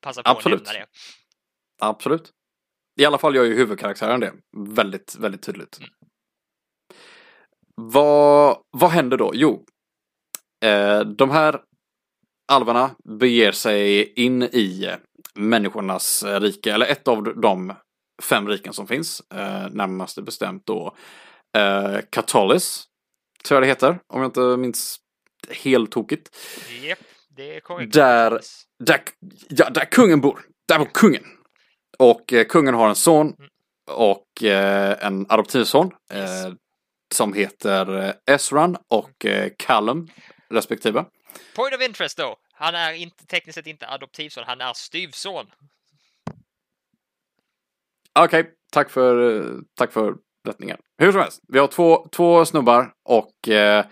passa 0.01 0.23
på 0.23 0.29
Absolut. 0.29 0.61
att 0.61 0.67
nämna 0.67 0.79
det. 0.79 0.87
Absolut. 1.79 2.31
I 2.99 3.05
alla 3.05 3.17
fall 3.17 3.35
gör 3.35 3.43
ju 3.43 3.55
huvudkaraktären 3.55 4.19
det 4.19 4.33
väldigt, 4.57 5.15
väldigt 5.15 5.41
tydligt. 5.41 5.77
Mm. 5.77 5.89
Vad, 7.75 8.57
vad 8.71 8.89
händer 8.89 9.17
då? 9.17 9.31
Jo, 9.33 9.65
eh, 10.65 10.99
de 10.99 11.29
här 11.29 11.61
alverna 12.51 12.95
beger 13.19 13.51
sig 13.51 14.13
in 14.13 14.43
i 14.43 14.95
människornas 15.35 16.23
rike, 16.23 16.73
eller 16.73 16.85
ett 16.85 17.07
av 17.07 17.23
de 17.23 17.73
fem 18.23 18.47
riken 18.47 18.73
som 18.73 18.87
finns, 18.87 19.21
eh, 19.31 19.69
närmast 19.71 20.21
bestämt 20.21 20.65
då 20.65 20.95
eh, 21.57 21.97
Katolis, 22.09 22.83
tror 23.43 23.55
jag 23.55 23.63
det 23.63 23.67
heter, 23.67 23.99
om 24.07 24.21
jag 24.21 24.27
inte 24.27 24.57
minns 24.57 24.99
helt 25.49 25.91
tokigt. 25.91 26.37
Japp, 26.83 26.99
det 27.37 27.59
korrekt. 27.59 27.93
Där, 27.93 28.41
där, 28.79 28.99
ja, 29.49 29.69
där 29.69 29.85
kungen 29.85 30.21
bor. 30.21 30.41
Där 30.67 30.79
bor 30.79 30.85
kungen. 30.93 31.23
Och 31.99 32.33
eh, 32.33 32.45
kungen 32.45 32.73
har 32.73 32.89
en 32.89 32.95
son 32.95 33.35
och 33.91 34.43
eh, 34.43 35.05
en 35.05 35.25
adoptivson 35.29 35.91
Yes. 36.13 36.45
eh, 36.45 36.53
som 37.13 37.33
heter 37.33 37.97
eh, 37.99 38.35
Ezran 38.35 38.77
och 38.87 39.25
eh, 39.25 39.51
Callum 39.57 40.07
respektive. 40.49 41.05
Point 41.55 41.75
of 41.75 41.81
interest 41.81 42.17
då. 42.17 42.35
Han 42.53 42.75
är 42.75 42.93
inte, 42.93 43.25
tekniskt 43.25 43.55
sett 43.55 43.67
inte 43.67 43.87
adoptivson, 43.87 44.43
han 44.47 44.61
är 44.61 44.73
styvson. 44.73 45.45
Okej, 48.19 48.51
tack 48.71 48.89
för, 48.89 49.37
eh, 49.39 49.51
tack 49.75 49.91
för 49.91 50.15
rättningen. 50.47 50.77
Hur 50.97 51.11
som 51.11 51.21
helst, 51.21 51.41
vi 51.47 51.59
har 51.59 51.67
två, 51.67 52.07
två 52.11 52.45
snubbar 52.45 52.93
och 53.09 53.49
eh, 53.49 53.85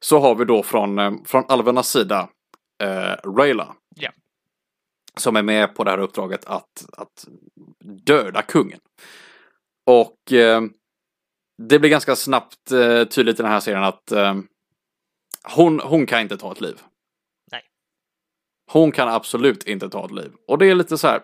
så 0.00 0.18
har 0.18 0.34
vi 0.34 0.44
då 0.44 0.62
från, 0.62 0.98
eh, 0.98 1.12
från 1.24 1.44
alvernas 1.48 1.88
sida 1.88 2.28
eh, 2.82 3.30
Rayla. 3.36 3.76
Ja. 3.96 4.10
Som 5.16 5.36
är 5.36 5.42
med 5.42 5.74
på 5.74 5.84
det 5.84 5.90
här 5.90 5.98
uppdraget 5.98 6.44
att, 6.44 6.86
att 6.92 7.28
döda 7.84 8.42
kungen. 8.42 8.80
Och 9.86 10.32
eh, 10.32 10.62
det 11.62 11.78
blir 11.78 11.90
ganska 11.90 12.16
snabbt 12.16 12.72
eh, 12.72 13.04
tydligt 13.04 13.40
i 13.40 13.42
den 13.42 13.52
här 13.52 13.60
serien 13.60 13.84
att 13.84 14.12
eh, 14.12 14.34
hon, 15.56 15.80
hon 15.80 16.06
kan 16.06 16.20
inte 16.20 16.36
ta 16.36 16.52
ett 16.52 16.60
liv. 16.60 16.80
Nej. 17.52 17.62
Hon 18.72 18.92
kan 18.92 19.08
absolut 19.08 19.66
inte 19.66 19.88
ta 19.88 20.04
ett 20.04 20.12
liv. 20.12 20.32
Och 20.48 20.58
det 20.58 20.66
är 20.66 20.74
lite 20.74 20.98
så 20.98 21.08
här 21.08 21.22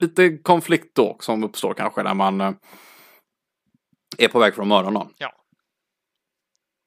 lite 0.00 0.38
konflikt 0.38 0.94
då 0.94 1.16
som 1.20 1.44
uppstår 1.44 1.74
kanske 1.74 2.02
när 2.02 2.14
man 2.14 2.40
eh, 2.40 2.52
är 4.18 4.28
på 4.28 4.38
väg 4.38 4.54
för 4.54 4.62
att 4.62 4.68
mörda 4.68 4.90
någon. 4.90 5.14
Ja. 5.18 5.32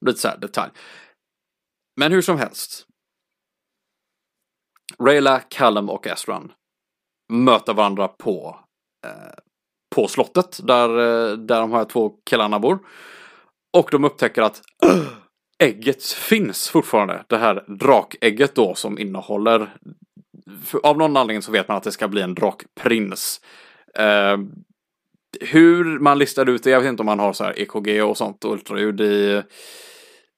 Lite 0.06 0.20
så 0.20 0.28
här 0.28 0.38
detalj. 0.38 0.72
Men 1.96 2.12
hur 2.12 2.22
som 2.22 2.38
helst. 2.38 2.88
Rayla, 5.00 5.40
Callum 5.40 5.90
och 5.90 6.08
Ezran 6.08 6.52
möter 7.34 7.74
varandra 7.74 8.08
på, 8.08 8.60
eh, 9.06 9.34
på 9.96 10.08
slottet 10.08 10.60
där, 10.64 10.90
eh, 10.90 11.38
där 11.38 11.60
de 11.60 11.72
här 11.72 11.86
två 11.86 12.10
killarna 12.30 12.60
bor. 12.60 12.80
Och 13.78 13.90
de 13.92 14.04
upptäcker 14.04 14.42
att 14.42 14.62
ägget 15.64 16.04
finns 16.04 16.70
fortfarande. 16.70 17.24
Det 17.28 17.38
här 17.38 17.64
drakägget 17.68 18.56
då 18.56 18.76
som 18.76 19.00
innehåller 19.00 19.78
av 20.84 20.98
någon 20.98 21.18
anledning 21.18 21.42
så 21.42 21.52
vet 21.52 21.68
man 21.68 21.78
att 21.78 21.84
det 21.84 21.92
ska 21.92 22.08
bli 22.08 22.22
en 22.22 22.36
drakprins. 22.36 23.42
Eh, 23.96 24.38
hur 25.42 26.00
man 26.00 26.20
listar 26.20 26.50
ut 26.50 26.64
det, 26.64 26.70
jag 26.70 26.80
vet 26.82 26.90
inte 26.90 27.02
om 27.02 27.06
man 27.06 27.20
har 27.20 27.34
så 27.34 27.44
här 27.44 27.60
EKG 27.60 28.02
och 28.02 28.18
sånt 28.18 28.46
och 28.46 28.52
ultraljud 28.52 29.02
i, 29.02 29.44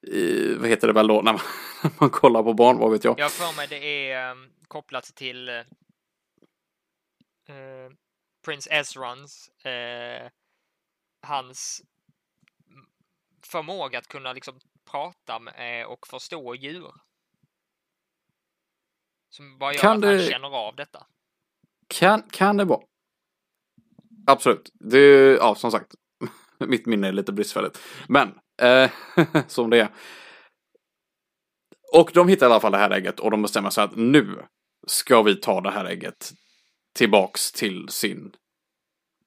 i 0.08 0.56
vad 0.56 0.70
heter 0.70 0.88
det 0.88 0.94
väl 0.94 1.08
då 1.08 1.22
när 1.22 1.34
man, 1.34 1.42
när 1.84 1.92
man 2.00 2.10
kollar 2.10 2.44
på 2.44 2.54
barn, 2.54 2.78
vad 2.78 2.92
vet 2.92 3.04
jag. 3.04 3.20
Jag 3.20 3.32
för 3.32 3.56
mig 3.58 3.68
det 3.68 4.12
är 4.12 4.32
um, 4.32 4.52
kopplat 4.68 5.04
till 5.04 5.50
uh, 5.50 5.64
Prince 8.46 8.70
Ezrans, 8.72 9.50
uh, 9.66 10.30
hans 11.22 11.82
förmåga 13.46 14.00
att 14.00 14.08
kunna 14.08 14.34
liksom 14.34 14.60
prata 14.92 15.40
med 15.40 15.86
och 15.88 16.08
förstå 16.08 16.56
djur. 16.56 16.92
Som 19.30 19.58
bara 19.58 19.74
gör 19.74 19.80
Kan 19.80 19.98
att 19.98 20.04
han 20.10 20.18
det- 20.18 20.28
känner 20.30 20.56
av 20.68 20.76
detta. 20.76 21.08
Kan, 21.88 22.22
kan 22.22 22.58
det 22.58 22.66
vara? 22.66 22.82
Absolut. 24.28 24.70
Det 24.74 25.00
ja 25.36 25.56
som 25.56 25.72
sagt. 25.72 25.96
Mitt 26.60 26.86
minne 26.86 27.08
är 27.08 27.12
lite 27.12 27.34
bristfälligt. 27.34 27.80
Men, 28.10 28.40
eh, 28.62 28.92
som 29.48 29.70
det 29.70 29.80
är. 29.80 29.90
Och 31.94 32.12
de 32.14 32.28
hittar 32.28 32.46
i 32.46 32.50
alla 32.52 32.60
fall 32.60 32.72
det 32.72 32.78
här 32.78 32.92
ägget 32.92 33.20
och 33.20 33.32
de 33.32 33.42
bestämmer 33.42 33.70
sig 33.70 33.84
att 33.84 33.96
nu 33.96 34.46
ska 34.88 35.22
vi 35.22 35.36
ta 35.36 35.62
det 35.62 35.72
här 35.72 35.86
ägget 35.86 36.34
tillbaks 36.98 37.52
till 37.52 37.90
sin 37.90 38.32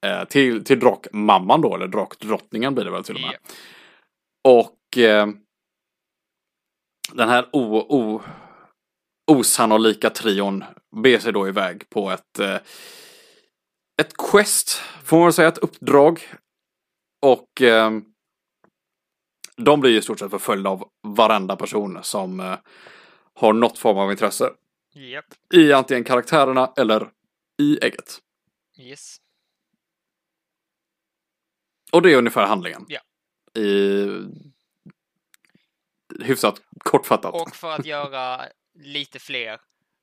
eh, 0.07 0.25
till, 0.25 0.65
till 0.65 0.81
drakmamman 0.81 1.61
då, 1.61 1.75
eller 1.75 1.89
drakdrottningen 1.89 2.75
blir 2.75 2.85
det 2.85 2.91
väl 2.91 3.05
till 3.05 3.15
och 3.15 3.21
med. 3.21 3.39
Ja. 4.43 4.61
Och 4.61 4.99
eh, 4.99 5.27
den 7.13 7.29
här 7.29 7.49
o, 7.53 7.77
o, 7.79 8.23
osannolika 9.31 10.11
trion 10.11 10.65
beger 10.97 11.19
sig 11.19 11.33
då 11.33 11.49
iväg 11.49 11.91
på 11.91 12.11
ett 12.11 12.39
eh, 12.39 12.57
ett 14.01 14.17
quest, 14.17 14.83
får 15.05 15.19
man 15.19 15.33
säga, 15.33 15.49
ett 15.49 15.59
uppdrag. 15.59 16.21
Och 17.27 17.63
eh, 17.63 17.91
de 19.59 19.81
blir 19.81 19.99
i 19.99 20.03
stort 20.03 20.19
sett 20.19 20.31
förföljda 20.31 20.71
av 20.71 20.91
varenda 21.03 21.57
person 21.57 21.99
som 22.03 22.41
eh, 22.41 22.59
har 23.35 23.53
något 23.53 23.79
form 23.79 23.99
av 23.99 24.11
intresse 24.11 24.51
Japp. 24.95 25.25
i 25.55 25.73
antingen 25.73 26.05
karaktärerna 26.05 26.73
eller 26.77 27.11
i 27.63 27.79
ägget. 27.83 28.19
Yes. 28.79 29.17
Och 31.93 32.03
det 32.03 32.13
är 32.13 32.17
ungefär 32.17 32.47
handlingen. 32.47 32.87
Ja. 32.89 33.01
I 33.63 34.07
hyfsat 36.21 36.63
kortfattat. 36.79 37.35
Och 37.35 37.57
för 37.57 37.71
att 37.71 37.87
göra 37.87 38.45
lite 38.75 39.19
fler 39.19 39.61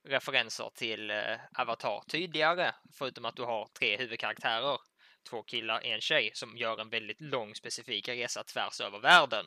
referenser 0.08 0.72
till 0.76 1.12
eh, 1.12 1.18
Avatar 1.54 2.04
tydligare, 2.08 2.72
förutom 2.94 3.26
att 3.26 3.36
du 3.36 3.44
har 3.44 3.68
tre 3.80 3.98
huvudkaraktärer, 3.98 4.80
två 5.30 5.44
killar, 5.44 5.82
en 5.84 6.02
tjej, 6.02 6.32
som 6.34 6.58
gör 6.58 6.82
en 6.82 6.90
väldigt 6.90 7.22
lång 7.22 7.56
specifik 7.56 8.10
resa 8.10 8.44
tvärs 8.44 8.82
över 8.82 9.00
världen, 9.00 9.46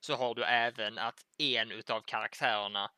så 0.00 0.16
har 0.16 0.34
du 0.34 0.44
även 0.44 0.98
att 0.98 1.20
en 1.38 1.72
utav 1.72 2.00
karaktärerna 2.00 2.90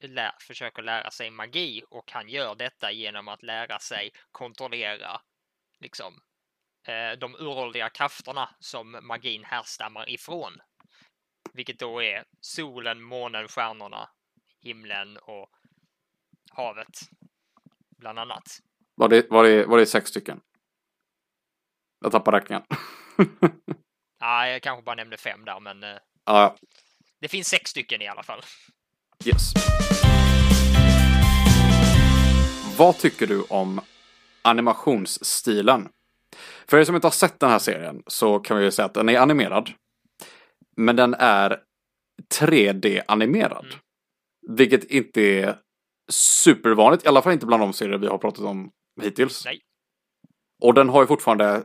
lär, 0.00 0.32
försöker 0.40 0.82
lära 0.82 1.10
sig 1.10 1.30
magi 1.30 1.82
och 1.90 2.12
han 2.12 2.28
gör 2.28 2.54
detta 2.54 2.92
genom 2.92 3.28
att 3.28 3.42
lära 3.42 3.78
sig 3.78 4.10
kontrollera 4.32 5.20
liksom 5.80 6.20
eh, 6.86 7.18
de 7.18 7.34
uråldriga 7.34 7.88
krafterna 7.88 8.54
som 8.60 8.98
magin 9.02 9.44
härstammar 9.44 10.10
ifrån. 10.10 10.52
Vilket 11.52 11.78
då 11.78 12.02
är 12.02 12.24
solen, 12.40 13.02
månen, 13.02 13.48
stjärnorna, 13.48 14.08
himlen 14.60 15.16
och 15.16 15.50
havet. 16.50 17.00
Bland 17.98 18.18
annat. 18.18 18.58
Var, 18.94 19.08
det, 19.08 19.30
var, 19.30 19.44
det, 19.44 19.66
var 19.66 19.78
det 19.78 19.86
sex 19.86 20.10
stycken? 20.10 20.40
Jag 22.04 22.12
tappar 22.12 22.32
räkningen. 22.32 22.62
Ja, 24.20 24.48
jag 24.48 24.62
kanske 24.62 24.82
bara 24.82 24.94
nämnde 24.94 25.16
fem 25.16 25.44
där, 25.44 25.60
men 25.60 25.84
Ja, 26.24 26.56
det 27.20 27.28
finns 27.28 27.48
sex 27.48 27.70
stycken 27.70 28.02
i 28.02 28.08
alla 28.08 28.22
fall. 28.22 28.40
yes. 29.24 29.52
Vad 32.78 32.98
tycker 32.98 33.26
du 33.26 33.42
om 33.42 33.80
animationsstilen? 34.42 35.88
För 36.68 36.78
er 36.78 36.84
som 36.84 36.94
inte 36.94 37.06
har 37.06 37.12
sett 37.12 37.40
den 37.40 37.50
här 37.50 37.58
serien 37.58 38.02
så 38.06 38.38
kan 38.38 38.56
vi 38.58 38.64
ju 38.64 38.70
säga 38.70 38.86
att 38.86 38.94
den 38.94 39.08
är 39.08 39.18
animerad. 39.18 39.70
Men 40.76 40.96
den 40.96 41.14
är 41.14 41.60
3D-animerad. 42.34 43.64
Mm. 43.66 43.78
Vilket 44.56 44.84
inte 44.84 45.20
är 45.22 45.58
supervanligt, 46.10 47.04
i 47.04 47.08
alla 47.08 47.22
fall 47.22 47.32
inte 47.32 47.46
bland 47.46 47.62
de 47.62 47.72
serier 47.72 47.98
vi 47.98 48.06
har 48.06 48.18
pratat 48.18 48.44
om 48.44 48.70
hittills. 49.02 49.44
Nej. 49.44 49.60
Och 50.62 50.74
den 50.74 50.88
har 50.88 51.00
ju 51.02 51.06
fortfarande 51.06 51.64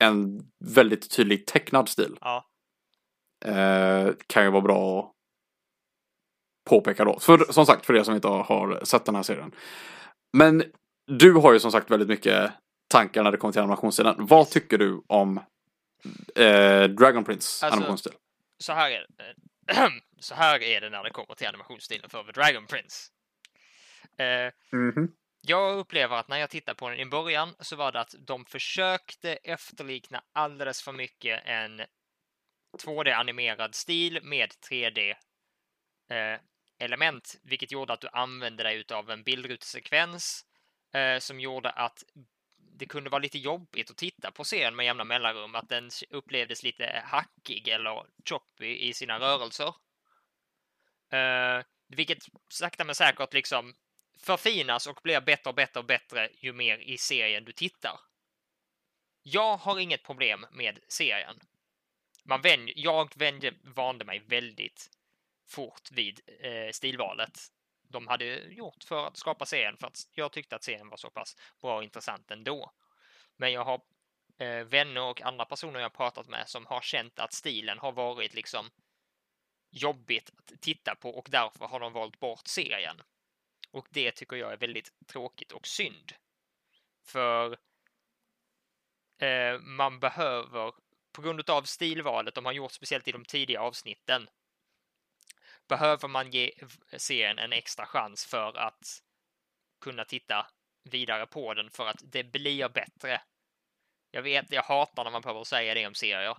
en 0.00 0.40
väldigt 0.64 1.10
tydlig 1.10 1.46
tecknad 1.46 1.88
stil. 1.88 2.16
Ja, 2.20 2.46
Eh, 3.44 4.10
kan 4.26 4.44
ju 4.44 4.50
vara 4.50 4.60
bra 4.62 5.00
att 5.00 5.14
påpeka 6.70 7.04
då. 7.04 7.18
För, 7.20 7.52
som 7.52 7.66
sagt, 7.66 7.86
för 7.86 7.96
er 7.96 8.02
som 8.02 8.14
inte 8.14 8.28
har, 8.28 8.84
sett 8.84 9.04
den 9.04 9.14
här 9.14 9.22
serien. 9.22 9.52
Men 10.32 10.64
du 11.06 11.32
har 11.32 11.52
ju 11.52 11.60
som 11.60 11.72
sagt 11.72 11.90
väldigt 11.90 12.08
mycket 12.08 12.52
tankar 12.88 13.22
när 13.24 13.32
det 13.32 13.38
kommer 13.38 13.52
till 13.52 13.60
animationssidan. 13.60 14.26
Vad 14.26 14.50
tycker 14.50 14.78
du 14.78 15.02
om 15.06 15.38
eh, 16.36 16.82
Dragon 16.84 17.24
Prince 17.24 17.66
Alltså- 17.66 17.76
animationsstil? 17.76 18.12
så 18.58 18.72
här 18.72 18.90
är 18.90 19.06
det. 19.16 19.34
så 20.20 20.34
här 20.34 20.62
är 20.62 20.80
det 20.80 20.90
när 20.90 21.02
det 21.04 21.10
kommer 21.10 21.34
till 21.34 21.46
animationsstilen 21.48 22.10
för 22.10 22.24
The 22.24 22.32
Dragon 22.32 22.66
Prince. 22.66 22.96
Eh, 24.18 24.52
jag 25.42 25.78
upplever 25.78 26.16
att 26.16 26.28
när 26.28 26.36
jag 26.36 26.50
tittar 26.50 26.74
på 26.74 26.88
den 26.88 27.00
i 27.00 27.06
början 27.06 27.54
så 27.60 27.76
var 27.76 27.92
det 27.92 28.00
att 28.00 28.14
de 28.18 28.44
försökte 28.44 29.34
efterlikna 29.34 30.24
alldeles 30.32 30.82
för 30.82 30.92
mycket 30.92 31.42
en 31.44 31.82
2D-animerad 32.78 33.74
stil 33.74 34.20
med 34.22 34.50
3D-element, 34.70 37.34
eh, 37.34 37.40
vilket 37.42 37.72
gjorde 37.72 37.92
att 37.92 38.00
du 38.00 38.08
använde 38.08 38.62
dig 38.62 38.84
av 38.92 39.10
en 39.10 39.22
bildrutesekvens 39.22 40.44
eh, 40.92 41.18
som 41.18 41.40
gjorde 41.40 41.70
att 41.70 42.04
det 42.56 42.86
kunde 42.86 43.10
vara 43.10 43.22
lite 43.22 43.38
jobbigt 43.38 43.90
att 43.90 43.96
titta 43.96 44.30
på 44.30 44.44
serien 44.44 44.76
med 44.76 44.86
jämna 44.86 45.04
mellanrum, 45.04 45.54
att 45.54 45.68
den 45.68 45.90
upplevdes 46.10 46.62
lite 46.62 47.02
hackig 47.04 47.68
eller 47.68 48.06
choppy 48.30 48.76
i 48.76 48.94
sina 48.94 49.18
rörelser. 49.18 49.74
Eh, 51.12 51.64
vilket 51.88 52.18
sakta 52.48 52.84
men 52.84 52.94
säkert 52.94 53.34
liksom 53.34 53.74
förfinas 54.22 54.86
och 54.86 55.00
blir 55.02 55.20
bättre 55.20 55.50
och 55.50 55.54
bättre 55.54 55.80
och 55.80 55.86
bättre 55.86 56.28
ju 56.32 56.52
mer 56.52 56.78
i 56.78 56.98
serien 56.98 57.44
du 57.44 57.52
tittar. 57.52 58.00
Jag 59.22 59.56
har 59.56 59.78
inget 59.78 60.02
problem 60.02 60.46
med 60.52 60.78
serien. 60.88 61.40
Man 62.24 62.40
vänj, 62.40 62.72
jag 62.76 63.12
vänj, 63.16 63.52
vande 63.62 64.04
mig 64.04 64.18
väldigt 64.18 64.90
fort 65.48 65.90
vid 65.92 66.20
eh, 66.40 66.70
stilvalet 66.72 67.50
de 67.90 68.08
hade 68.08 68.24
gjort 68.34 68.84
för 68.84 69.06
att 69.06 69.16
skapa 69.16 69.46
serien 69.46 69.76
för 69.76 69.86
att 69.86 69.98
jag 70.12 70.32
tyckte 70.32 70.56
att 70.56 70.64
serien 70.64 70.88
var 70.88 70.96
så 70.96 71.10
pass 71.10 71.36
bra 71.60 71.76
och 71.76 71.84
intressant 71.84 72.30
ändå. 72.30 72.72
Men 73.36 73.52
jag 73.52 73.64
har 73.64 73.80
eh, 74.38 74.64
vänner 74.64 75.02
och 75.02 75.22
andra 75.22 75.44
personer 75.44 75.80
jag 75.80 75.92
pratat 75.92 76.28
med 76.28 76.48
som 76.48 76.66
har 76.66 76.80
känt 76.80 77.18
att 77.18 77.32
stilen 77.32 77.78
har 77.78 77.92
varit 77.92 78.34
liksom 78.34 78.70
jobbigt 79.70 80.30
att 80.36 80.60
titta 80.60 80.94
på 80.94 81.10
och 81.10 81.28
därför 81.30 81.66
har 81.66 81.80
de 81.80 81.92
valt 81.92 82.20
bort 82.20 82.46
serien. 82.46 83.02
Och 83.70 83.88
det 83.90 84.12
tycker 84.12 84.36
jag 84.36 84.52
är 84.52 84.56
väldigt 84.56 84.92
tråkigt 85.06 85.52
och 85.52 85.66
synd. 85.66 86.12
För 87.06 87.56
eh, 89.18 89.58
man 89.58 90.00
behöver, 90.00 90.72
på 91.12 91.22
grund 91.22 91.50
av 91.50 91.62
stilvalet 91.62 92.34
de 92.34 92.44
har 92.44 92.52
gjort 92.52 92.72
speciellt 92.72 93.08
i 93.08 93.12
de 93.12 93.24
tidiga 93.24 93.60
avsnitten, 93.60 94.28
behöver 95.68 96.08
man 96.08 96.30
ge 96.30 96.52
serien 96.96 97.38
en 97.38 97.52
extra 97.52 97.86
chans 97.86 98.26
för 98.26 98.56
att 98.56 99.02
kunna 99.80 100.04
titta 100.04 100.46
vidare 100.84 101.26
på 101.26 101.54
den 101.54 101.70
för 101.70 101.86
att 101.86 102.02
det 102.02 102.24
blir 102.24 102.68
bättre. 102.68 103.22
Jag 104.10 104.22
vet, 104.22 104.52
jag 104.52 104.62
hatar 104.62 105.04
när 105.04 105.10
man 105.10 105.22
behöver 105.22 105.44
säga 105.44 105.74
det 105.74 105.86
om 105.86 105.94
serier. 105.94 106.36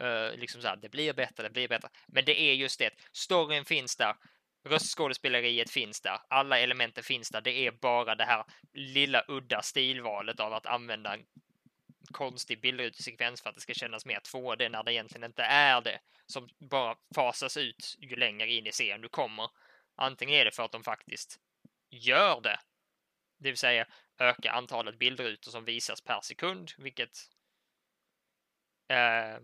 Uh, 0.00 0.36
liksom 0.36 0.62
så 0.62 0.68
här, 0.68 0.76
det 0.76 0.88
blir 0.88 1.12
bättre, 1.12 1.42
det 1.42 1.50
blir 1.50 1.68
bättre. 1.68 1.88
Men 2.06 2.24
det 2.24 2.40
är 2.40 2.54
just 2.54 2.78
det, 2.78 2.90
storyn 3.12 3.64
finns 3.64 3.96
där, 3.96 4.16
röstskådespeleriet 4.64 5.70
finns 5.70 6.00
där, 6.00 6.18
alla 6.28 6.58
elementen 6.58 7.04
finns 7.04 7.30
där. 7.30 7.40
Det 7.40 7.66
är 7.66 7.70
bara 7.70 8.14
det 8.14 8.24
här 8.24 8.44
lilla 8.72 9.24
udda 9.28 9.62
stilvalet 9.62 10.40
av 10.40 10.54
att 10.54 10.66
använda 10.66 11.14
en 11.14 11.24
konstig 12.12 12.60
bildrutesekvens 12.60 13.42
för 13.42 13.50
att 13.50 13.54
det 13.54 13.60
ska 13.60 13.74
kännas 13.74 14.06
mer 14.06 14.20
2D 14.20 14.68
när 14.68 14.82
det 14.82 14.92
egentligen 14.92 15.24
inte 15.24 15.42
är 15.42 15.80
det. 15.80 16.00
Som 16.26 16.48
bara 16.58 16.96
fasas 17.14 17.56
ut 17.56 17.96
ju 17.98 18.16
längre 18.16 18.52
in 18.52 18.66
i 18.66 18.72
serien 18.72 19.00
du 19.00 19.08
kommer. 19.08 19.50
Antingen 19.96 20.34
är 20.34 20.44
det 20.44 20.50
för 20.50 20.62
att 20.62 20.72
de 20.72 20.84
faktiskt 20.84 21.40
gör 21.90 22.40
det, 22.40 22.58
det 23.38 23.48
vill 23.48 23.56
säga 23.56 23.86
öka 24.18 24.52
antalet 24.52 24.98
bildrutor 24.98 25.50
som 25.50 25.64
visas 25.64 26.00
per 26.00 26.20
sekund, 26.20 26.72
vilket 26.78 27.18
eh, 28.88 29.38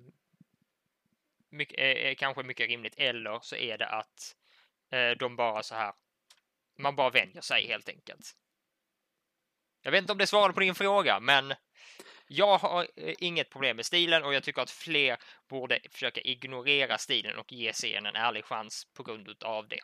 mycket, 1.51 1.79
är, 1.79 1.95
är 1.95 2.15
kanske 2.15 2.43
mycket 2.43 2.69
rimligt. 2.69 2.95
Eller 2.97 3.41
så 3.43 3.57
är 3.57 3.79
det 3.79 3.87
att 3.87 4.37
de 5.19 5.37
bara 5.37 5.63
så 5.63 5.75
här, 5.75 5.93
man 6.79 6.97
bara 6.97 7.11
vänjer 7.11 7.41
sig 7.41 7.67
helt 7.67 7.89
enkelt. 7.89 8.37
Jag 9.83 9.91
vet 9.91 10.01
inte 10.01 10.13
om 10.13 10.19
det 10.19 10.27
svarade 10.27 10.55
på 10.55 10.61
din 10.61 10.75
fråga, 10.75 11.21
men 11.21 11.55
jag 12.27 12.59
har 12.59 12.87
eh, 12.97 13.15
inget 13.19 13.51
problem 13.51 13.77
med 13.77 13.87
stilen 13.87 14.25
och 14.25 14.35
jag 14.35 14.43
tycker 14.43 14.63
att 14.63 14.71
fler 14.71 15.17
borde 15.49 15.81
försöka 15.91 16.21
ignorera 16.21 16.99
stilen 16.99 17.39
och 17.39 17.53
ge 17.53 17.73
serien 17.73 18.07
en 18.07 18.17
ärlig 18.17 18.45
chans 18.45 18.87
på 18.97 19.03
grund 19.03 19.43
av 19.43 19.69
det. 19.69 19.81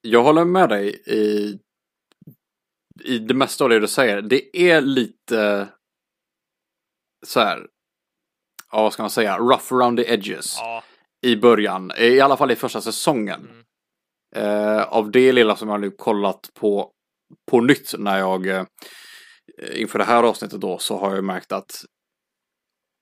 Jag 0.00 0.22
håller 0.22 0.44
med 0.44 0.68
dig 0.68 1.02
i, 1.06 1.58
i 3.04 3.18
det 3.18 3.34
mesta 3.34 3.64
av 3.64 3.70
det 3.70 3.80
du 3.80 3.88
säger. 3.88 4.22
Det 4.22 4.56
är 4.56 4.80
lite 4.80 5.68
så 7.26 7.40
här, 7.40 7.68
ja 8.70 8.82
vad 8.82 8.92
ska 8.92 9.02
man 9.02 9.10
säga, 9.10 9.38
rough 9.38 9.74
around 9.74 9.98
the 9.98 10.12
edges 10.12 10.56
ja. 10.58 10.84
I 11.26 11.36
början. 11.36 11.92
I 11.98 12.20
alla 12.20 12.36
fall 12.36 12.50
i 12.50 12.56
första 12.56 12.80
säsongen. 12.80 13.40
Mm. 13.40 13.62
Eh, 14.36 14.82
av 14.82 15.10
det 15.10 15.32
lilla 15.32 15.56
som 15.56 15.68
jag 15.68 15.80
nu 15.80 15.90
kollat 15.90 16.50
på 16.54 16.92
på 17.50 17.60
nytt 17.60 17.94
när 17.98 18.18
jag 18.18 18.46
eh, 18.46 18.64
inför 19.72 19.98
det 19.98 20.04
här 20.04 20.22
avsnittet 20.22 20.60
då 20.60 20.78
så 20.78 20.98
har 20.98 21.14
jag 21.14 21.24
märkt 21.24 21.52
att 21.52 21.84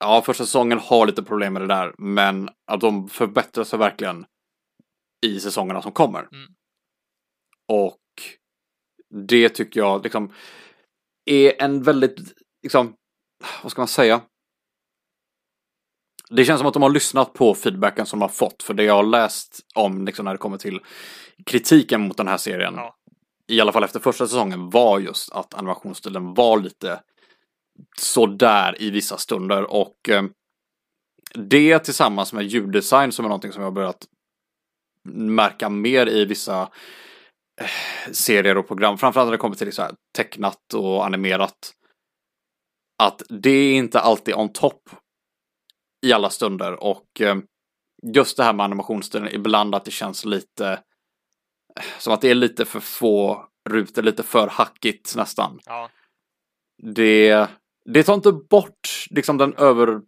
ja, 0.00 0.22
första 0.22 0.44
säsongen 0.44 0.78
har 0.78 1.06
lite 1.06 1.22
problem 1.22 1.52
med 1.52 1.62
det 1.62 1.68
där, 1.68 1.94
men 1.98 2.48
att 2.72 2.80
de 2.80 3.08
förbättrar 3.08 3.64
sig 3.64 3.78
verkligen 3.78 4.26
i 5.26 5.40
säsongerna 5.40 5.82
som 5.82 5.92
kommer. 5.92 6.20
Mm. 6.20 6.54
Och 7.68 8.00
det 9.14 9.48
tycker 9.48 9.80
jag 9.80 10.02
liksom 10.02 10.32
är 11.24 11.62
en 11.62 11.82
väldigt, 11.82 12.18
liksom, 12.62 12.94
vad 13.62 13.72
ska 13.72 13.80
man 13.80 13.88
säga? 13.88 14.20
Det 16.30 16.44
känns 16.44 16.58
som 16.58 16.66
att 16.66 16.74
de 16.74 16.82
har 16.82 16.90
lyssnat 16.90 17.32
på 17.32 17.54
feedbacken 17.54 18.06
som 18.06 18.18
de 18.18 18.22
har 18.22 18.28
fått, 18.28 18.62
för 18.62 18.74
det 18.74 18.84
jag 18.84 18.94
har 18.94 19.02
läst 19.02 19.60
om 19.74 20.04
liksom, 20.04 20.24
när 20.24 20.32
det 20.32 20.38
kommer 20.38 20.58
till 20.58 20.80
kritiken 21.46 22.00
mot 22.00 22.16
den 22.16 22.28
här 22.28 22.36
serien 22.36 22.74
ja 22.76 22.96
i 23.50 23.60
alla 23.60 23.72
fall 23.72 23.84
efter 23.84 24.00
första 24.00 24.26
säsongen, 24.26 24.70
var 24.70 24.98
just 24.98 25.32
att 25.32 25.54
animationsstilen 25.54 26.34
var 26.34 26.58
lite 26.58 27.00
sådär 27.98 28.82
i 28.82 28.90
vissa 28.90 29.16
stunder 29.16 29.70
och 29.70 30.08
eh, 30.08 30.22
det 31.34 31.78
tillsammans 31.78 32.32
med 32.32 32.46
ljuddesign 32.46 33.12
som 33.12 33.24
är 33.24 33.28
någonting 33.28 33.52
som 33.52 33.62
jag 33.62 33.66
har 33.66 33.74
börjat 33.74 34.06
märka 35.08 35.68
mer 35.68 36.08
i 36.08 36.24
vissa 36.24 36.62
eh, 37.60 38.12
serier 38.12 38.56
och 38.56 38.68
program, 38.68 38.98
framförallt 38.98 39.26
när 39.26 39.32
det 39.32 39.38
kommer 39.38 39.56
till 39.56 39.72
så 39.72 39.82
här 39.82 39.94
tecknat 40.16 40.74
och 40.74 41.06
animerat. 41.06 41.72
Att 43.02 43.22
det 43.28 43.50
är 43.50 43.74
inte 43.74 44.00
alltid 44.00 44.34
on 44.34 44.52
top 44.52 44.90
i 46.02 46.12
alla 46.12 46.30
stunder 46.30 46.82
och 46.82 47.20
eh, 47.20 47.36
just 48.14 48.36
det 48.36 48.44
här 48.44 48.52
med 48.52 48.64
animationsstilen, 48.64 49.28
ibland 49.34 49.74
att 49.74 49.84
det 49.84 49.90
känns 49.90 50.24
lite 50.24 50.82
som 51.98 52.12
att 52.12 52.20
det 52.20 52.30
är 52.30 52.34
lite 52.34 52.64
för 52.64 52.80
få 52.80 53.48
rutor, 53.68 54.02
lite 54.02 54.22
för 54.22 54.48
hackigt 54.48 55.16
nästan. 55.16 55.60
Ja. 55.66 55.90
Det, 56.82 57.46
det 57.84 58.02
tar 58.02 58.14
inte 58.14 58.32
bort 58.32 59.06
liksom 59.10 59.38
den 59.38 59.54
över, 59.54 60.00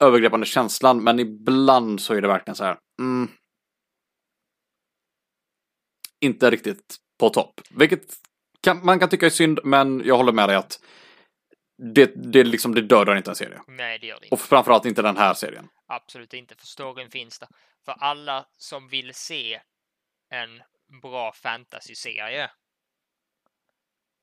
övergripande 0.00 0.46
känslan, 0.46 1.04
men 1.04 1.18
ibland 1.18 2.00
så 2.00 2.14
är 2.14 2.20
det 2.20 2.28
verkligen 2.28 2.56
så 2.56 2.64
här. 2.64 2.78
Mm, 3.00 3.28
inte 6.20 6.50
riktigt 6.50 6.96
på 7.18 7.28
topp. 7.28 7.60
Vilket 7.70 8.14
kan, 8.60 8.86
man 8.86 8.98
kan 8.98 9.08
tycka 9.08 9.26
är 9.26 9.30
synd, 9.30 9.60
men 9.64 10.02
jag 10.04 10.16
håller 10.16 10.32
med 10.32 10.48
dig 10.48 10.56
att 10.56 10.80
det, 11.76 12.32
det, 12.32 12.44
liksom, 12.44 12.74
det 12.74 12.82
dödar 12.82 13.16
inte 13.16 13.30
en 13.30 13.36
serie. 13.36 13.62
Nej, 13.66 13.98
det 13.98 14.06
gör 14.06 14.20
det 14.20 14.26
inte. 14.26 14.34
Och 14.34 14.40
framförallt 14.40 14.84
inte 14.84 15.02
den 15.02 15.16
här 15.16 15.34
serien. 15.34 15.68
Absolut 15.86 16.34
inte, 16.34 16.54
för 16.54 16.66
storyn 16.66 17.10
finns 17.10 17.38
där. 17.38 17.48
För 17.84 17.92
alla 17.92 18.46
som 18.56 18.88
vill 18.88 19.14
se 19.14 19.60
en 20.30 20.62
bra 21.02 21.32
fantasy-serie. 21.32 22.50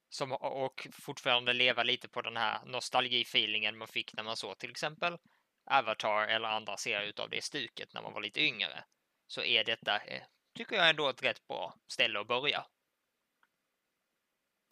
Som, 0.10 0.32
och 0.32 0.88
fortfarande 0.92 1.54
leva 1.54 1.84
lite 1.84 2.10
på 2.10 2.22
den 2.22 2.38
här 2.38 2.66
nostalgifeelingen 2.66 3.78
man 3.78 3.88
fick 3.88 4.14
när 4.14 4.24
man 4.24 4.38
såg 4.38 4.58
till 4.58 4.72
exempel 4.72 5.18
Avatar 5.66 6.28
eller 6.28 6.48
andra 6.48 6.78
serier 6.78 7.08
utav 7.10 7.30
det 7.30 7.44
stuket 7.44 7.94
när 7.94 8.02
man 8.02 8.14
var 8.14 8.22
lite 8.22 8.42
yngre. 8.42 8.84
Så 9.28 9.44
är 9.44 9.64
detta, 9.64 9.98
eh, 9.98 10.24
tycker 10.58 10.76
jag 10.76 10.90
ändå 10.90 11.10
ett 11.10 11.24
rätt 11.24 11.48
bra 11.48 11.76
ställe 11.88 12.20
att 12.20 12.28
börja. 12.28 12.66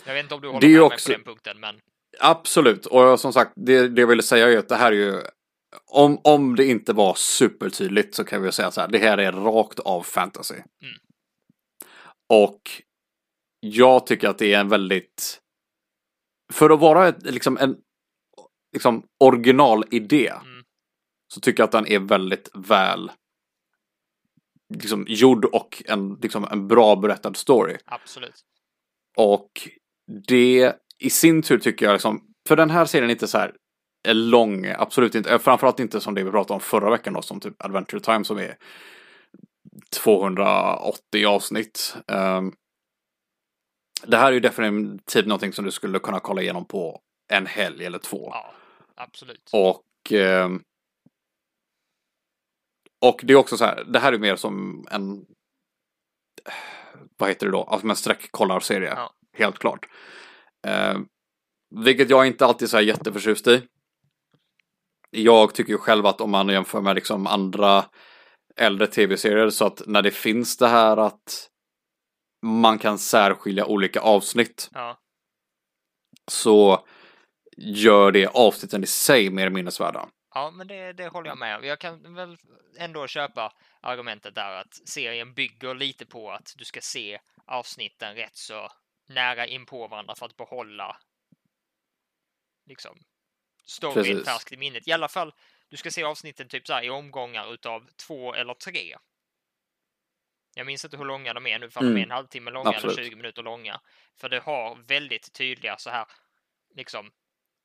Jag 0.06 0.14
vet 0.14 0.24
inte 0.24 0.36
om 0.36 0.42
du 0.42 0.48
håller 0.48 0.68
med 0.68 0.82
också... 0.82 1.10
mig 1.10 1.18
på 1.18 1.24
den 1.24 1.26
punkten, 1.26 1.60
men... 1.60 1.82
Absolut, 2.20 2.86
och 2.86 3.20
som 3.20 3.34
sagt, 3.34 3.52
det, 3.56 3.88
det 3.88 4.02
jag 4.02 4.08
ville 4.08 4.24
säga 4.24 4.50
är 4.50 4.58
att 4.58 4.70
det 4.70 4.76
här 4.76 4.92
är 4.92 4.96
ju 4.96 5.22
om, 5.86 6.22
om 6.24 6.56
det 6.56 6.66
inte 6.66 6.94
var 6.94 7.14
supertydligt 7.16 8.16
så 8.16 8.24
kan 8.24 8.42
vi 8.42 8.52
säga 8.52 8.72
så 8.72 8.82
här, 8.82 8.88
det 8.88 8.98
här 8.98 9.18
är 9.18 9.32
rakt 9.32 9.80
av 9.80 10.04
fantasy. 10.04 10.56
Mm. 10.56 10.96
Och 12.30 12.62
jag 13.60 14.06
tycker 14.06 14.30
att 14.30 14.38
det 14.38 14.54
är 14.54 14.60
en 14.60 14.70
väldigt, 14.70 15.42
för 16.54 16.70
att 16.70 16.80
vara 16.80 17.08
ett, 17.08 17.24
liksom 17.24 17.58
en 17.58 17.78
liksom 18.74 19.08
originalidé 19.20 20.28
mm. 20.28 20.64
så 21.34 21.40
tycker 21.40 21.62
jag 21.62 21.66
att 21.66 21.72
den 21.72 21.88
är 21.88 22.00
väldigt 22.00 22.50
väl 22.54 23.12
liksom 24.74 25.06
gjord 25.08 25.46
och 25.46 25.84
en, 25.86 26.14
liksom 26.22 26.48
en 26.52 26.68
bra 26.68 26.96
berättad 26.96 27.34
story. 27.36 27.78
Absolut. 27.86 28.42
Och 29.18 29.70
det 30.28 30.74
i 31.02 31.10
sin 31.10 31.42
tur 31.42 31.60
tycker 31.60 31.86
jag 31.86 31.94
liksom, 31.94 32.22
för 32.48 32.56
den 32.56 32.70
här 32.70 32.86
serien 32.86 33.10
är 33.10 33.14
inte 33.14 33.28
så 33.28 33.38
här 33.38 33.56
är 34.04 34.14
lång, 34.14 34.66
absolut 34.78 35.16
inte, 35.16 35.40
framförallt 35.40 35.80
inte 35.80 36.02
som 36.02 36.16
det 36.16 36.24
vi 36.24 36.32
pratade 36.32 36.54
om 36.54 36.60
förra 36.60 36.90
veckan 36.90 37.14
då, 37.14 37.22
som 37.22 37.40
typ 37.40 37.64
Adventure 37.64 38.00
Time 38.00 38.24
som 38.24 38.38
är 38.38 38.58
280 40.04 41.26
avsnitt. 41.26 41.96
Um, 42.08 42.54
det 44.06 44.18
här 44.18 44.28
är 44.28 44.32
ju 44.32 44.40
definitivt 44.40 45.28
någonting 45.28 45.54
som 45.54 45.66
du 45.66 45.72
skulle 45.72 46.00
kunna 46.00 46.20
kolla 46.20 46.42
igenom 46.42 46.66
på 46.66 47.00
en 47.34 47.46
helg 47.46 47.86
eller 47.86 48.00
två. 48.00 48.30
Ja, 48.32 48.54
absolut. 48.96 49.50
Och 49.54 50.12
um, 50.12 50.64
och 53.02 53.22
det 53.24 53.34
är 53.34 53.38
också 53.38 53.58
så 53.58 53.66
här, 53.66 53.84
det 53.84 54.00
här 54.00 54.14
är 54.14 54.18
mer 54.18 54.36
som 54.36 54.86
en 54.92 55.26
vad 57.18 57.30
heter 57.30 57.46
det 57.46 57.52
då, 57.52 57.64
alltså 57.64 57.88
en 57.88 57.96
streckkollarserie. 57.96 58.94
Ja. 58.96 59.14
Helt 59.38 59.60
klart. 59.60 59.88
Uh, 60.68 61.02
Vilket 61.76 62.10
jag 62.10 62.28
inte 62.28 62.46
alltid 62.46 62.66
är 62.66 62.70
så 62.70 62.78
här 62.78 62.84
jätteförtjust 62.84 63.48
i. 63.48 63.68
Jag 65.10 65.54
tycker 65.56 65.72
ju 65.72 65.78
själv 65.78 66.06
att 66.06 66.22
om 66.22 66.32
man 66.32 66.50
jämför 66.50 66.82
med 66.82 66.96
liksom 66.96 67.28
andra 67.28 67.86
äldre 68.56 68.88
tv-serier 68.88 69.50
så 69.50 69.66
att 69.66 69.82
när 69.88 70.02
det 70.02 70.12
finns 70.12 70.58
det 70.58 70.68
här 70.68 70.98
att 70.98 71.50
man 72.46 72.80
kan 72.80 72.98
särskilja 73.00 73.66
olika 73.66 74.00
avsnitt 74.02 74.70
Ja, 74.72 75.00
så 76.32 76.86
gör 77.58 78.12
det 78.12 78.28
avsnitten 78.28 78.84
i 78.84 78.88
sig 78.88 79.30
mer 79.30 79.50
minnesvärda. 79.50 80.10
ja 80.34 80.52
men 80.52 80.68
det, 80.68 80.94
det 80.94 81.08
håller 81.08 81.30
jag 81.30 81.38
med 81.38 81.58
om. 81.58 81.64
Jag 81.64 81.80
kan 81.80 82.16
väl 82.16 82.38
ändå 82.78 83.08
köpa 83.08 83.54
argumentet 83.82 84.36
där 84.36 84.52
att 84.62 84.74
serien 84.90 85.34
bygger 85.34 85.76
lite 85.76 86.06
på 86.06 86.32
att 86.32 86.54
du 86.58 86.66
ska 86.66 86.82
se 86.82 87.20
avsnitten 87.46 88.16
rätt 88.16 88.38
så 88.38 88.68
nära 89.14 89.48
in 89.48 89.66
på 89.66 89.88
varandra 89.88 90.16
för 90.16 90.26
att 90.26 90.38
behålla 90.38 90.98
liksom 92.66 93.00
storyn 93.66 94.24
färskt 94.26 94.52
i 94.52 94.58
minnet. 94.58 94.88
I 94.88 94.92
alla 94.92 95.08
fall, 95.08 95.34
du 95.70 95.78
ska 95.78 95.92
se 95.92 96.04
avsnitten 96.04 96.48
typ 96.48 96.68
så 96.68 96.74
här 96.74 96.84
i 96.84 96.90
omgångar 96.90 97.54
utav 97.54 97.90
två 98.08 98.34
eller 98.34 98.54
tre. 98.54 98.98
Jag 100.56 100.66
minns 100.66 100.86
inte 100.86 100.98
hur 100.98 101.06
långa 101.06 101.34
de 101.34 101.48
är 101.48 101.60
nu, 101.60 101.70
för 101.70 101.80
de 101.80 101.86
är 101.86 101.92
Mm. 101.92 102.04
en 102.04 102.12
halvtimme 102.12 102.52
långa 102.52 102.70
Absolut. 102.70 102.98
eller 102.98 103.10
20 103.10 103.16
minuter 103.16 103.44
långa. 103.44 103.82
För 104.16 104.30
det 104.30 104.40
har 104.40 104.76
väldigt 104.76 105.34
tydliga 105.34 105.78
så 105.78 105.90
här, 105.90 106.06
liksom, 106.76 107.12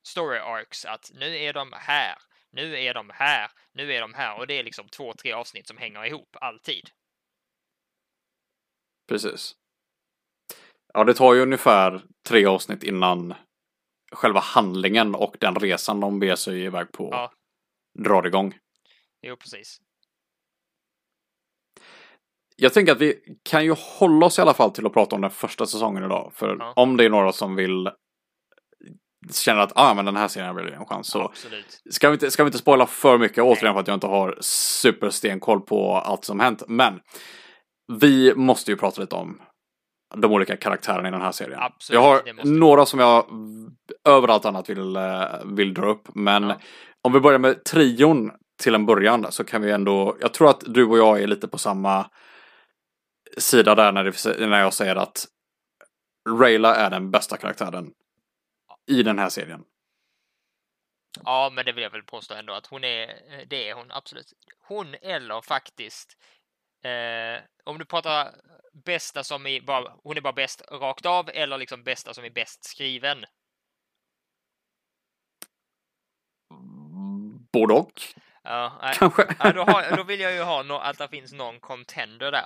story 0.03 0.39
arcs 0.39 0.85
att 0.85 1.11
nu 1.13 1.37
är 1.37 1.53
de 1.53 1.73
här, 1.73 2.17
nu 2.49 2.79
är 2.79 2.93
de 2.93 3.09
här, 3.09 3.51
nu 3.71 3.93
är 3.93 4.01
de 4.01 4.13
här 4.13 4.37
och 4.37 4.47
det 4.47 4.53
är 4.53 4.63
liksom 4.63 4.89
två, 4.89 5.13
tre 5.13 5.31
avsnitt 5.31 5.67
som 5.67 5.77
hänger 5.77 6.05
ihop 6.05 6.35
alltid. 6.41 6.89
Precis. 9.07 9.55
Ja, 10.97 11.03
det 11.03 11.13
tar 11.13 11.33
ju 11.33 11.41
ungefär 11.41 12.01
tre 12.27 12.45
avsnitt 12.45 12.83
innan 12.83 13.33
själva 14.11 14.39
handlingen 14.39 15.15
och 15.15 15.35
den 15.39 15.55
resan 15.55 15.99
de 15.99 16.19
beger 16.19 16.35
sig 16.35 16.63
iväg 16.63 16.91
på 16.91 17.09
Ja. 17.11 17.31
drar 18.03 18.27
igång. 18.27 18.53
Jo, 19.21 19.35
precis. 19.35 19.77
Jag 22.55 22.73
tänker 22.73 22.91
att 22.91 23.01
vi 23.01 23.19
kan 23.49 23.65
ju 23.65 23.75
hålla 23.99 24.25
oss 24.25 24.39
i 24.39 24.41
alla 24.41 24.53
fall 24.53 24.71
till 24.71 24.85
att 24.85 24.93
prata 24.93 25.15
om 25.15 25.21
den 25.21 25.31
första 25.31 25.65
säsongen 25.65 26.03
idag. 26.03 26.31
För 26.35 26.57
Ja. 26.59 26.73
om 26.75 26.97
det 26.97 27.05
är 27.05 27.09
några 27.09 27.31
som 27.31 27.55
vill 27.55 27.89
känna 29.33 29.61
att 29.61 29.71
ah, 29.75 29.93
men 29.93 30.05
den 30.05 30.15
här 30.15 30.27
serien 30.27 30.55
vill 30.55 30.65
jag 30.65 30.79
en 30.81 30.85
chans. 30.85 31.07
Så 31.07 31.21
Absolut. 31.21 31.81
ska 31.91 32.09
vi, 32.09 32.13
inte, 32.13 32.31
ska 32.31 32.43
vi 32.43 32.47
inte 32.47 32.57
spoila 32.57 32.87
för 32.87 33.17
mycket 33.17 33.43
återigen 33.43 33.73
för 33.73 33.79
att 33.81 33.87
jag 33.87 33.95
inte 33.95 34.07
har 34.07 34.37
superstenkoll 34.41 35.61
på 35.61 35.95
allt 35.95 36.25
som 36.25 36.39
hänt. 36.39 36.63
Men 36.67 36.99
vi 37.99 38.35
måste 38.35 38.71
ju 38.71 38.77
prata 38.77 39.01
lite 39.01 39.15
om 39.15 39.41
de 40.15 40.31
olika 40.31 40.57
karaktärerna 40.57 41.07
i 41.07 41.11
den 41.11 41.21
här 41.21 41.31
serien. 41.31 41.59
Absolut, 41.59 41.95
jag 41.95 42.01
har 42.01 42.43
några 42.45 42.85
som 42.85 42.99
jag 42.99 43.25
överallt 44.09 44.45
annat 44.45 44.69
vill, 44.69 44.95
eh, 44.95 45.25
vill 45.45 45.73
dra 45.73 45.89
upp. 45.89 46.07
Men 46.15 46.43
Ja. 46.43 46.59
om 47.01 47.13
vi 47.13 47.19
börjar 47.19 47.39
med 47.39 47.63
trion 47.63 48.31
till 48.63 48.75
en 48.75 48.85
början 48.85 49.31
så 49.31 49.43
kan 49.43 49.61
vi 49.61 49.71
ändå, 49.71 50.17
jag 50.21 50.33
tror 50.33 50.49
att 50.49 50.63
du 50.65 50.85
och 50.85 50.97
jag 50.97 51.21
är 51.21 51.27
lite 51.27 51.47
på 51.47 51.57
samma 51.57 52.09
sida 53.37 53.75
där 53.75 53.91
när, 53.91 54.03
det, 54.03 54.47
när 54.47 54.59
jag 54.59 54.73
säger 54.73 54.95
att 54.95 55.25
Rayla 56.39 56.75
är 56.75 56.89
den 56.89 57.11
bästa 57.11 57.37
karaktären 57.37 57.91
i 58.87 59.03
den 59.03 59.19
här 59.19 59.29
serien. 59.29 59.63
Ja, 61.23 61.51
men 61.53 61.65
det 61.65 61.71
vill 61.71 61.83
jag 61.83 61.91
väl 61.91 62.03
påstå 62.03 62.33
ändå 62.33 62.53
att 62.53 62.65
hon 62.67 62.83
är, 62.83 63.07
det 63.49 63.69
är 63.69 63.73
hon 63.73 63.91
absolut. 63.91 64.33
Hon 64.67 64.95
eller 65.01 65.41
faktiskt, 65.41 66.17
eh, 66.87 67.41
om 67.63 67.77
du 67.77 67.85
pratar 67.85 68.35
bästa 68.85 69.23
som 69.23 69.45
är 69.45 69.61
bara, 69.61 69.93
hon 70.03 70.17
är 70.17 70.21
bara 70.21 70.33
bäst 70.33 70.61
rakt 70.71 71.05
av 71.05 71.29
eller 71.33 71.57
liksom 71.57 71.83
bästa 71.83 72.13
som 72.13 72.23
är 72.25 72.29
bäst 72.29 72.63
skriven. 72.65 73.25
Både 77.53 77.73
och, 77.73 78.01
Ja, 78.43 78.79
nej, 78.81 78.93
kanske. 78.97 79.35
ja, 79.39 79.51
då, 79.53 79.61
har, 79.63 79.95
då 79.97 80.03
vill 80.03 80.19
jag 80.19 80.33
ju 80.33 80.41
ha 80.41 80.63
no, 80.63 80.73
att 80.73 80.97
det 80.97 81.07
finns 81.09 81.33
någon 81.33 81.59
contender 81.59 82.31
där. 82.31 82.45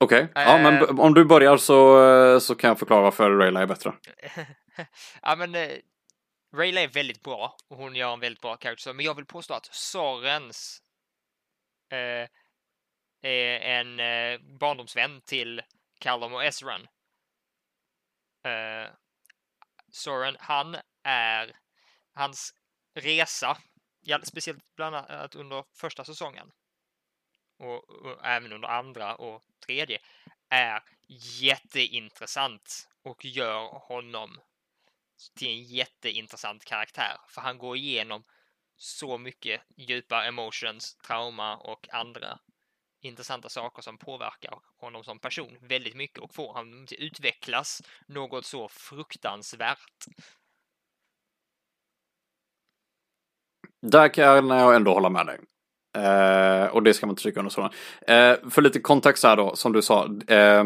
Okej, 0.00 0.28
ja, 0.34 0.58
men 0.58 0.74
Eh. 0.74 0.80
b- 0.80 1.02
om 1.02 1.14
du 1.14 1.24
börjar 1.24 1.56
så, 1.56 2.04
eh, 2.04 2.38
så 2.38 2.54
kan 2.54 2.68
jag 2.68 2.78
förklara 2.78 3.02
varför 3.02 3.30
Rayla 3.30 3.60
är 3.62 3.66
bättre. 3.66 3.92
ja, 5.22 5.36
men 5.36 5.54
eh, 5.54 5.72
Rayla 6.56 6.80
är 6.80 6.88
väldigt 6.88 7.22
bra 7.22 7.56
och 7.70 7.76
hon 7.76 7.96
gör 7.96 8.12
en 8.12 8.20
väldigt 8.20 8.40
bra 8.42 8.56
karaktär, 8.56 8.92
men 8.92 9.04
jag 9.04 9.14
vill 9.14 9.26
påstå 9.26 9.54
att 9.54 9.66
Sorens 9.74 10.82
Eh, 11.88 12.28
eh, 13.30 13.70
en 13.70 14.00
eh, 14.00 14.38
barndomsvän 14.40 15.20
till 15.20 15.62
Callum 15.98 16.34
och 16.34 16.44
Ezran. 16.44 16.88
Eh, 18.42 18.90
Soren, 19.92 20.36
han 20.40 20.76
är 21.02 21.56
hans 22.12 22.54
resa, 22.94 23.58
ja, 24.00 24.20
speciellt 24.22 24.74
bland 24.76 24.96
annat 24.96 25.34
under 25.34 25.64
första 25.72 26.04
säsongen 26.04 26.52
och, 27.58 27.90
och 27.90 28.24
även 28.26 28.52
under 28.52 28.68
andra 28.68 29.14
och 29.14 29.42
tredje, 29.66 29.98
är 30.48 30.82
jätteintressant 31.40 32.88
och 33.02 33.24
gör 33.24 33.68
honom 33.68 34.40
till 35.34 35.48
en 35.48 35.62
jätteintressant 35.62 36.64
karaktär. 36.64 37.16
För 37.28 37.40
han 37.40 37.58
går 37.58 37.76
igenom 37.76 38.24
så 38.76 39.18
mycket 39.18 39.60
djupa 39.76 40.24
emotions, 40.24 40.96
trauma 40.96 41.56
och 41.56 41.88
andra 41.92 42.38
intressanta 43.00 43.48
saker 43.48 43.82
som 43.82 43.98
påverkar 43.98 44.58
honom 44.80 45.04
som 45.04 45.18
person 45.18 45.58
väldigt 45.60 45.96
mycket 45.96 46.18
och 46.18 46.34
får 46.34 46.52
honom 46.52 46.82
att 46.84 46.92
utvecklas 46.92 47.82
något 48.06 48.44
så 48.44 48.68
fruktansvärt. 48.68 50.04
Där 53.82 54.08
kan 54.08 54.24
jag 54.24 54.76
ändå 54.76 54.94
hålla 54.94 55.08
med 55.08 55.26
dig. 55.26 55.38
Eh, 55.96 56.66
och 56.66 56.82
det 56.82 56.94
ska 56.94 57.06
man 57.06 57.12
inte 57.12 57.22
trycka 57.22 57.40
under 57.40 57.50
sådan. 57.50 57.70
Eh, 58.06 58.50
för 58.50 58.62
lite 58.62 58.80
kontext 58.80 59.24
här 59.24 59.36
då, 59.36 59.56
som 59.56 59.72
du 59.72 59.82
sa. 59.82 60.08
Eh, 60.28 60.64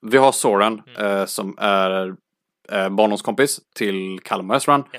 vi 0.00 0.16
har 0.18 0.32
Soren 0.32 0.82
Mm. 0.86 1.06
eh, 1.06 1.26
som 1.26 1.58
är 1.58 2.16
eh, 2.68 2.88
barndomskompis 2.88 3.60
till 3.74 4.20
Callum 4.20 4.50
och 4.50 4.56
Ezran. 4.56 4.84
Ja. 4.92 4.98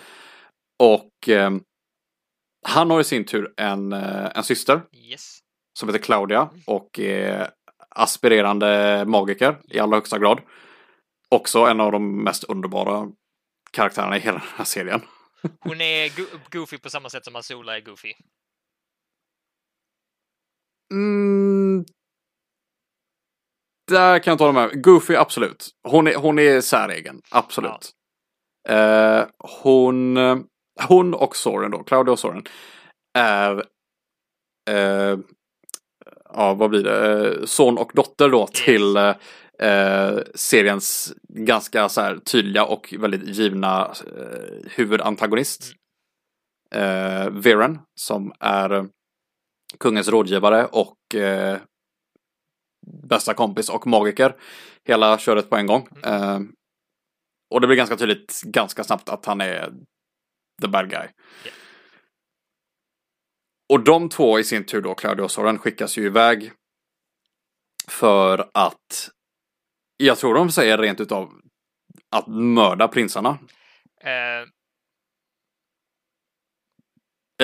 Och 0.79 1.29
eh, 1.29 1.51
han 2.67 2.91
har 2.91 2.99
i 2.99 3.03
sin 3.03 3.25
tur 3.25 3.53
en, 3.57 3.93
eh, 3.93 4.31
en 4.35 4.43
syster 4.43 4.81
Yes. 4.93 5.39
som 5.79 5.89
heter 5.89 5.99
Claudia 5.99 6.49
och 6.65 6.99
är 6.99 7.49
aspirerande 7.89 9.03
magiker 9.07 9.57
i 9.69 9.79
allra 9.79 9.97
högsta 9.97 10.19
grad. 10.19 10.41
Också 11.29 11.59
en 11.59 11.79
av 11.81 11.91
de 11.91 12.23
mest 12.23 12.43
underbara 12.43 13.11
karaktärerna 13.71 14.17
i 14.17 14.19
hela 14.19 14.37
den 14.37 14.47
här 14.55 14.65
serien. 14.65 15.01
Hon 15.59 15.81
är 15.81 16.17
go- 16.17 16.39
goofy 16.51 16.77
på 16.77 16.89
samma 16.89 17.09
sätt 17.09 17.25
som 17.25 17.35
Azula 17.35 17.77
är 17.77 17.81
goofy. 17.81 18.13
Mm, 20.93 21.85
där 23.87 24.19
kan 24.19 24.31
jag 24.31 24.37
ta 24.37 24.51
med. 24.51 24.83
Goofy, 24.83 25.15
absolut. 25.15 25.69
Hon 25.83 26.07
är, 26.07 26.15
hon 26.15 26.39
är 26.39 26.61
säregen, 26.61 27.21
absolut. 27.31 27.91
Eh, 28.69 29.25
hon, 29.63 30.17
hon 30.89 31.13
och 31.13 31.35
Soren 31.35 31.71
då, 31.71 31.83
Claudia 31.83 32.11
och 32.11 32.19
Soren, 32.19 32.43
är 33.17 33.63
eh, 34.69 35.17
ja, 36.33 36.53
vad 36.53 36.69
blir 36.69 36.83
det? 36.83 37.27
Eh, 37.27 37.45
son 37.45 37.77
och 37.77 37.91
dotter 37.95 38.29
då 38.29 38.47
till 38.47 38.95
eh, 39.59 40.17
seriens 40.35 41.13
ganska 41.29 41.89
så 41.89 42.01
här 42.01 42.17
tydliga 42.17 42.65
och 42.65 42.93
väldigt 42.97 43.37
givna 43.37 43.85
eh, 43.85 44.69
huvudantagonist. 44.75 45.73
Eh, 46.71 47.29
Viren, 47.29 47.79
som 47.99 48.33
är 48.39 48.73
eh, 48.73 48.85
kungens 49.79 50.07
rådgivare 50.07 50.65
och 50.65 51.15
eh, 51.15 51.57
bästa 53.03 53.33
kompis 53.33 53.69
och 53.69 53.87
magiker. 53.87 54.35
Hela 54.87 55.17
köret 55.17 55.49
på 55.49 55.55
en 55.55 55.67
gång. 55.67 55.87
Eh, 56.03 56.39
och 57.49 57.61
det 57.61 57.67
blir 57.67 57.77
ganska 57.77 57.97
tydligt 57.97 58.41
ganska 58.43 58.83
snabbt 58.83 59.09
att 59.09 59.25
han 59.25 59.41
är 59.41 59.73
the 60.61 60.67
bad 60.67 60.89
guy. 60.89 61.07
Ja. 61.45 61.51
Och 63.69 63.83
de 63.83 64.09
två 64.09 64.39
i 64.39 64.43
sin 64.43 64.65
tur 64.65 64.81
då, 64.81 64.95
Claudia 64.95 65.23
och 65.25 65.31
Soren, 65.31 65.59
skickas 65.59 65.97
ju 65.97 66.05
iväg 66.05 66.51
för 67.87 68.49
att 68.53 69.09
jag 69.97 70.17
tror 70.17 70.33
de 70.35 70.51
säger 70.51 70.77
rent 70.77 70.99
utav 70.99 71.33
att 72.09 72.27
mörda 72.27 72.87
prinsarna. 72.87 73.39
Eh, 74.01 74.45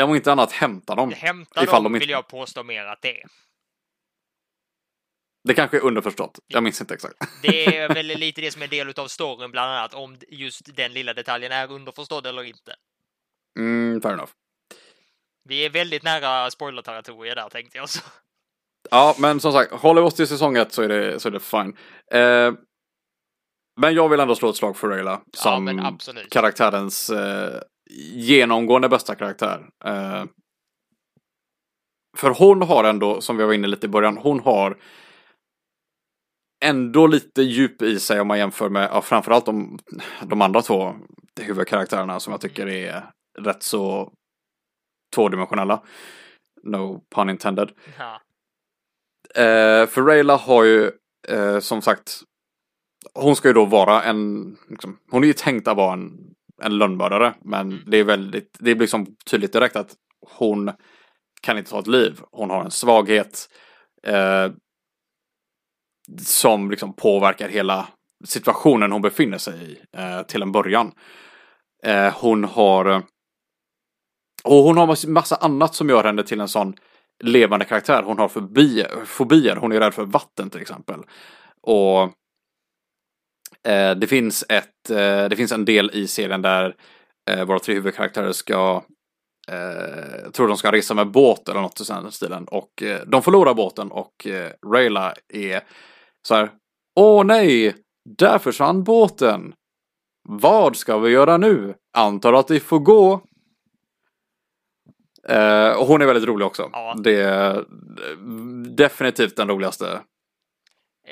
Om 0.04 0.16
inte 0.16 0.32
annat 0.32 0.52
hämta 0.52 0.96
dem. 0.96 1.12
hämta 1.12 1.64
Ifall 1.64 1.84
dem 1.84 1.92
de 1.92 1.96
inte- 1.96 2.04
vill 2.04 2.10
jag 2.10 2.28
påstå 2.28 2.64
mer 2.64 2.86
att 2.86 3.02
det 3.02 3.22
är. 3.22 3.28
Det 5.48 5.54
kanske 5.54 5.78
är 5.78 5.82
underförstått. 5.82 6.40
Jag 6.48 6.64
minns 6.64 6.82
inte 6.82 6.94
exakt. 6.94 7.16
Det 7.42 7.78
är 7.78 7.90
väl 7.94 8.06
lite 8.08 8.42
det 8.42 8.52
som 8.52 8.62
är 8.62 8.68
del 8.68 8.94
av 9.00 9.08
storyn, 9.08 9.52
bland 9.52 9.72
annat 9.72 9.94
om 9.94 10.18
just 10.28 10.76
den 10.76 10.94
lilla 10.94 11.14
detaljen 11.14 11.52
är 11.52 11.72
underförstådd 11.72 12.28
eller 12.28 12.44
inte. 12.44 12.76
Mm, 13.60 14.02
fair 14.02 14.14
enough. 14.14 14.32
Vi 15.50 15.66
är 15.66 15.70
väldigt 15.70 16.04
nära 16.04 16.52
spoiler-territoriet 16.52 17.36
där 17.36 17.50
tänkte 17.50 17.78
jag. 17.78 17.90
Så. 17.90 18.02
Ja, 18.92 19.16
men 19.20 19.40
som 19.40 19.52
sagt, 19.52 19.72
håller 19.72 20.02
vi 20.02 20.08
oss 20.08 20.14
till 20.16 20.28
säsong 20.28 20.58
ett 20.58 20.74
så 20.74 20.82
är 20.82 20.88
det, 20.88 21.20
så 21.20 21.28
är 21.28 21.32
det 21.32 21.40
fine. 21.40 21.78
Eh, 22.12 22.54
Men 23.82 23.94
jag 23.94 24.10
vill 24.10 24.20
ändå 24.20 24.36
slå 24.36 24.50
ett 24.50 24.56
slag 24.56 24.78
för 24.78 24.88
Rayla 24.88 25.22
Ja, 25.26 25.40
som 25.40 25.80
absolut. 25.80 26.30
karaktärens 26.30 27.10
eh, 27.10 27.62
genomgående 28.14 28.90
bästa 28.90 29.16
karaktär. 29.16 29.70
Eh, 29.86 30.26
för 32.18 32.30
hon 32.30 32.62
har 32.62 32.84
ändå, 32.84 33.22
som 33.22 33.38
vi 33.38 33.44
var 33.44 33.54
inne 33.54 33.68
lite 33.68 33.86
i 33.86 33.90
början, 33.90 34.18
hon 34.18 34.40
har 34.40 34.78
ändå 36.66 37.08
lite 37.08 37.42
djup 37.42 37.82
i 37.82 38.00
sig 38.00 38.20
om 38.20 38.28
man 38.28 38.38
jämför 38.38 38.70
med 38.70 38.90
ja, 38.92 39.02
framförallt 39.02 39.46
de, 39.46 39.80
de 40.22 40.42
andra 40.42 40.62
två 40.62 40.96
huvudkaraktärerna 41.42 42.20
som 42.20 42.32
jag 42.32 42.42
tycker 42.42 42.68
är 42.68 43.10
rätt 43.40 43.64
så 43.64 44.14
tvådimensionella. 45.16 45.84
No 46.64 47.04
pun 47.16 47.30
intended. 47.30 47.72
Ja. 47.98 48.22
Eh, 49.42 49.88
för 49.88 50.02
Rayla 50.02 50.36
har 50.36 50.64
ju 50.64 50.92
eh, 51.28 51.60
som 51.60 51.82
sagt 51.82 52.22
Hon 53.14 53.36
ska 53.36 53.48
ju 53.48 53.54
då 53.54 53.66
vara 53.66 54.04
en 54.04 54.56
liksom, 54.70 55.00
Hon 55.12 55.24
är 55.24 55.28
ju 55.28 55.34
tänkt 55.34 55.68
att 55.68 55.78
vara 55.78 55.94
en, 55.94 56.12
en 56.62 56.78
lönnmördare 56.78 57.34
men 57.42 57.72
Mm. 57.72 57.84
det 57.88 57.98
är 57.98 58.04
väldigt 58.04 58.58
Det 58.60 58.76
blir 58.76 58.76
liksom 58.76 59.16
tydligt 59.26 59.54
direkt 59.54 59.76
att 59.76 59.96
hon 60.38 60.72
kan 61.42 61.58
inte 61.58 61.72
ta 61.72 61.80
ett 61.80 61.88
liv. 61.88 62.20
Hon 62.32 62.50
har 62.50 62.64
en 62.64 62.72
svaghet 62.72 63.50
eh, 64.04 64.52
som 66.20 66.72
liksom 66.72 66.96
påverkar 66.96 67.50
hela 67.50 67.88
situationen 68.26 68.92
hon 68.92 69.02
befinner 69.02 69.38
sig 69.38 69.72
i 69.72 69.78
eh, 69.98 70.22
till 70.22 70.42
en 70.42 70.52
början. 70.52 70.92
Eh, 71.84 72.14
hon 72.22 72.44
har 72.44 73.04
och 74.44 74.64
hon 74.64 74.78
har 74.78 75.08
massa 75.08 75.36
annat 75.36 75.76
som 75.76 75.90
gör 75.90 76.04
henne 76.04 76.24
till 76.24 76.42
en 76.42 76.48
sån 76.48 76.76
levande 77.24 77.66
karaktär. 77.66 78.04
Hon 78.04 78.20
har 78.20 78.28
fobi, 78.28 78.86
fobier. 79.06 79.56
Hon 79.56 79.72
är 79.72 79.80
rädd 79.80 79.94
för 79.94 80.06
vatten 80.06 80.50
till 80.50 80.62
exempel. 80.62 81.00
Och 81.62 82.02
eh, 83.68 83.96
det 83.96 84.08
finns 84.08 84.46
ett, 84.50 84.90
eh, 84.90 85.30
det 85.30 85.36
finns 85.36 85.52
en 85.52 85.66
del 85.66 85.92
i 85.94 86.08
serien 86.08 86.42
där 86.42 86.76
eh, 87.30 87.46
våra 87.46 87.60
tre 87.60 87.76
huvudkaraktärer 87.76 88.32
ska 88.32 88.84
eh, 89.48 90.22
jag 90.24 90.34
tror 90.34 90.48
de 90.48 90.58
ska 90.58 90.72
resa 90.72 90.94
med 90.94 91.12
båt 91.12 91.50
eller 91.50 91.62
något 91.62 91.82
i 91.82 91.84
den 91.84 92.12
stilen. 92.12 92.46
Och 92.46 92.84
eh, 92.84 93.02
de 93.08 93.22
förlorar 93.22 93.54
båten 93.54 93.92
och 93.92 94.28
eh, 94.28 94.52
Rayla 94.74 95.14
är 95.34 95.62
så 96.28 96.36
här. 96.36 96.52
Åh 96.96 97.24
nej! 97.24 97.76
Där 98.18 98.40
försvann 98.40 98.84
båten! 98.84 99.54
Vad 100.30 100.76
ska 100.76 100.98
vi 100.98 101.12
göra 101.12 101.38
nu? 101.38 101.74
Antar 101.98 102.34
att 102.34 102.52
vi 102.52 102.60
får 102.60 102.80
gå. 102.80 103.22
Eh, 105.30 105.72
och 105.72 105.88
hon 105.88 106.02
är 106.02 106.06
väldigt 106.06 106.30
rolig 106.30 106.48
också. 106.48 106.70
Ja. 106.74 106.96
Det 107.04 107.22
är 107.22 107.58
eh, 107.58 107.64
definitivt 108.76 109.36
den 109.36 109.48
roligaste 109.48 110.02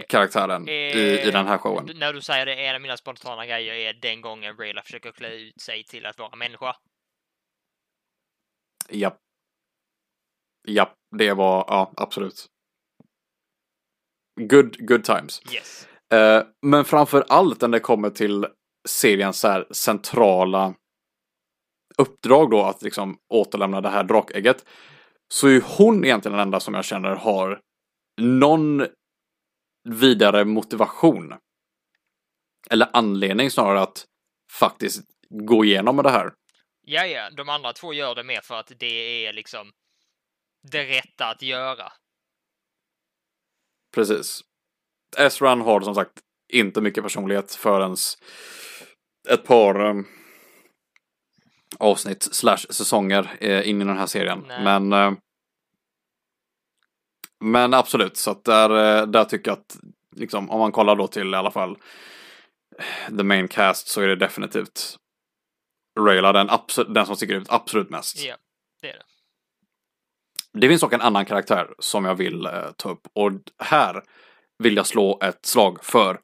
karaktären 0.10 0.69
i, 0.69 1.21
i 1.28 1.32
den 1.32 1.47
här 1.47 1.58
showen. 1.58 1.89
Eh, 1.89 1.95
När 1.95 2.13
du 2.13 2.21
säger 2.21 2.45
det, 2.45 2.56
en 2.56 2.76
av 2.76 2.82
mina 2.82 2.97
spontana 2.97 3.45
grejer 3.45 3.74
är 3.74 3.93
den 3.93 4.21
gången 4.21 4.58
Rayla 4.58 4.82
försöker 4.82 5.12
klä 5.12 5.34
ut 5.34 5.62
sig 5.62 5.84
till 5.84 6.06
att 6.06 6.19
vara 6.19 6.36
människa. 6.36 6.76
Japp. 8.89 9.17
Japp, 10.67 10.93
det 11.17 11.34
var, 11.34 11.65
ja, 11.67 11.93
absolut. 11.97 12.45
Good, 14.41 14.88
good 14.88 15.04
times. 15.04 15.41
Yes. 15.54 15.88
Eh, 16.13 16.43
men 16.62 16.86
framför 16.86 17.26
allt 17.30 17.62
när 17.62 17.67
det 17.67 17.80
kommer 17.80 18.10
till 18.10 18.47
seriens 18.89 19.39
så 19.39 19.65
centrala 19.71 20.74
uppdrag 21.97 22.51
då 22.51 22.63
att 22.63 22.82
liksom 22.82 23.17
återlämna 23.30 23.82
det 23.82 23.89
här 23.89 24.04
drakägget. 24.04 24.65
Så 25.34 25.47
är 25.47 25.62
hon 25.77 26.06
egentligen 26.06 26.38
den 26.38 26.47
enda 26.47 26.60
som 26.60 26.73
jag 26.73 26.86
känner 26.86 27.15
har 27.15 27.62
någon 28.21 28.88
vidare 29.89 30.45
motivation. 30.45 31.34
Eller 32.69 32.89
anledning 32.93 33.51
snarare 33.51 33.82
att 33.82 34.06
faktiskt 34.51 35.04
gå 35.30 35.65
igenom 35.65 35.95
med 35.95 36.06
det 36.06 36.12
här. 36.12 36.34
Ja, 36.82 37.06
ja, 37.06 37.30
de 37.30 37.49
andra 37.49 37.73
två 37.73 37.93
gör 37.93 38.15
det 38.15 38.23
mer 38.23 38.41
för 38.41 38.56
att 38.56 38.71
det 38.80 39.25
är 39.25 39.34
liksom 39.34 39.71
det 40.71 40.86
rätta 40.86 41.25
att 41.27 41.41
göra. 41.41 41.91
Precis. 43.95 44.41
Ezran 45.17 45.62
har 45.62 45.82
som 45.82 45.95
sagt 45.95 46.19
inte 46.54 46.82
mycket 46.82 47.04
personlighet 47.04 47.56
förrän 47.56 47.95
ett 49.30 49.45
par 49.45 49.86
um, 49.86 50.08
avsnitt 51.82 52.24
slash 52.32 52.58
säsonger 52.58 53.38
eh, 53.39 53.70
in 53.70 53.82
i 53.82 53.86
den 53.86 53.98
här 53.98 54.06
serien. 54.06 54.46
Nej. 54.48 54.63
Men 54.63 54.94
eh, 54.94 55.12
men 57.44 57.74
absolut, 57.74 58.17
så 58.17 58.32
att 58.32 58.44
där, 58.44 59.00
eh, 59.00 59.08
där 59.08 59.24
tycker 59.24 59.52
jag 59.52 59.58
att 59.58 59.78
liksom, 60.15 60.50
om 60.50 60.60
man 60.60 60.72
kollar 60.72 60.96
då 60.96 61.08
till 61.08 61.34
i 61.34 61.38
alla 61.38 61.52
fall 61.52 61.78
the 63.17 63.24
main 63.24 63.48
cast 63.48 63.88
så 63.88 64.02
är 64.02 64.08
det 64.08 64.15
definitivt 64.15 64.98
Rayla 66.00 66.32
den, 66.34 66.50
den 66.88 67.06
som 67.06 67.15
sticker 67.15 67.36
ut 67.36 67.52
absolut 67.52 67.89
mest. 67.89 68.24
Ja, 68.24 68.36
det 68.82 68.89
är 68.89 68.94
det. 68.94 69.04
Det 70.54 70.67
finns 70.67 70.82
dock 70.82 70.94
en 70.94 71.02
annan 71.02 71.26
karaktär 71.26 71.67
som 71.80 72.06
jag 72.06 72.15
vill 72.15 72.46
eh, 72.46 72.72
ta 72.78 72.89
upp 72.89 73.08
och 73.13 73.32
här 73.63 74.04
vill 74.58 74.76
jag 74.76 74.88
slå 74.88 75.20
ett 75.22 75.46
slag 75.46 75.86
för 75.86 76.20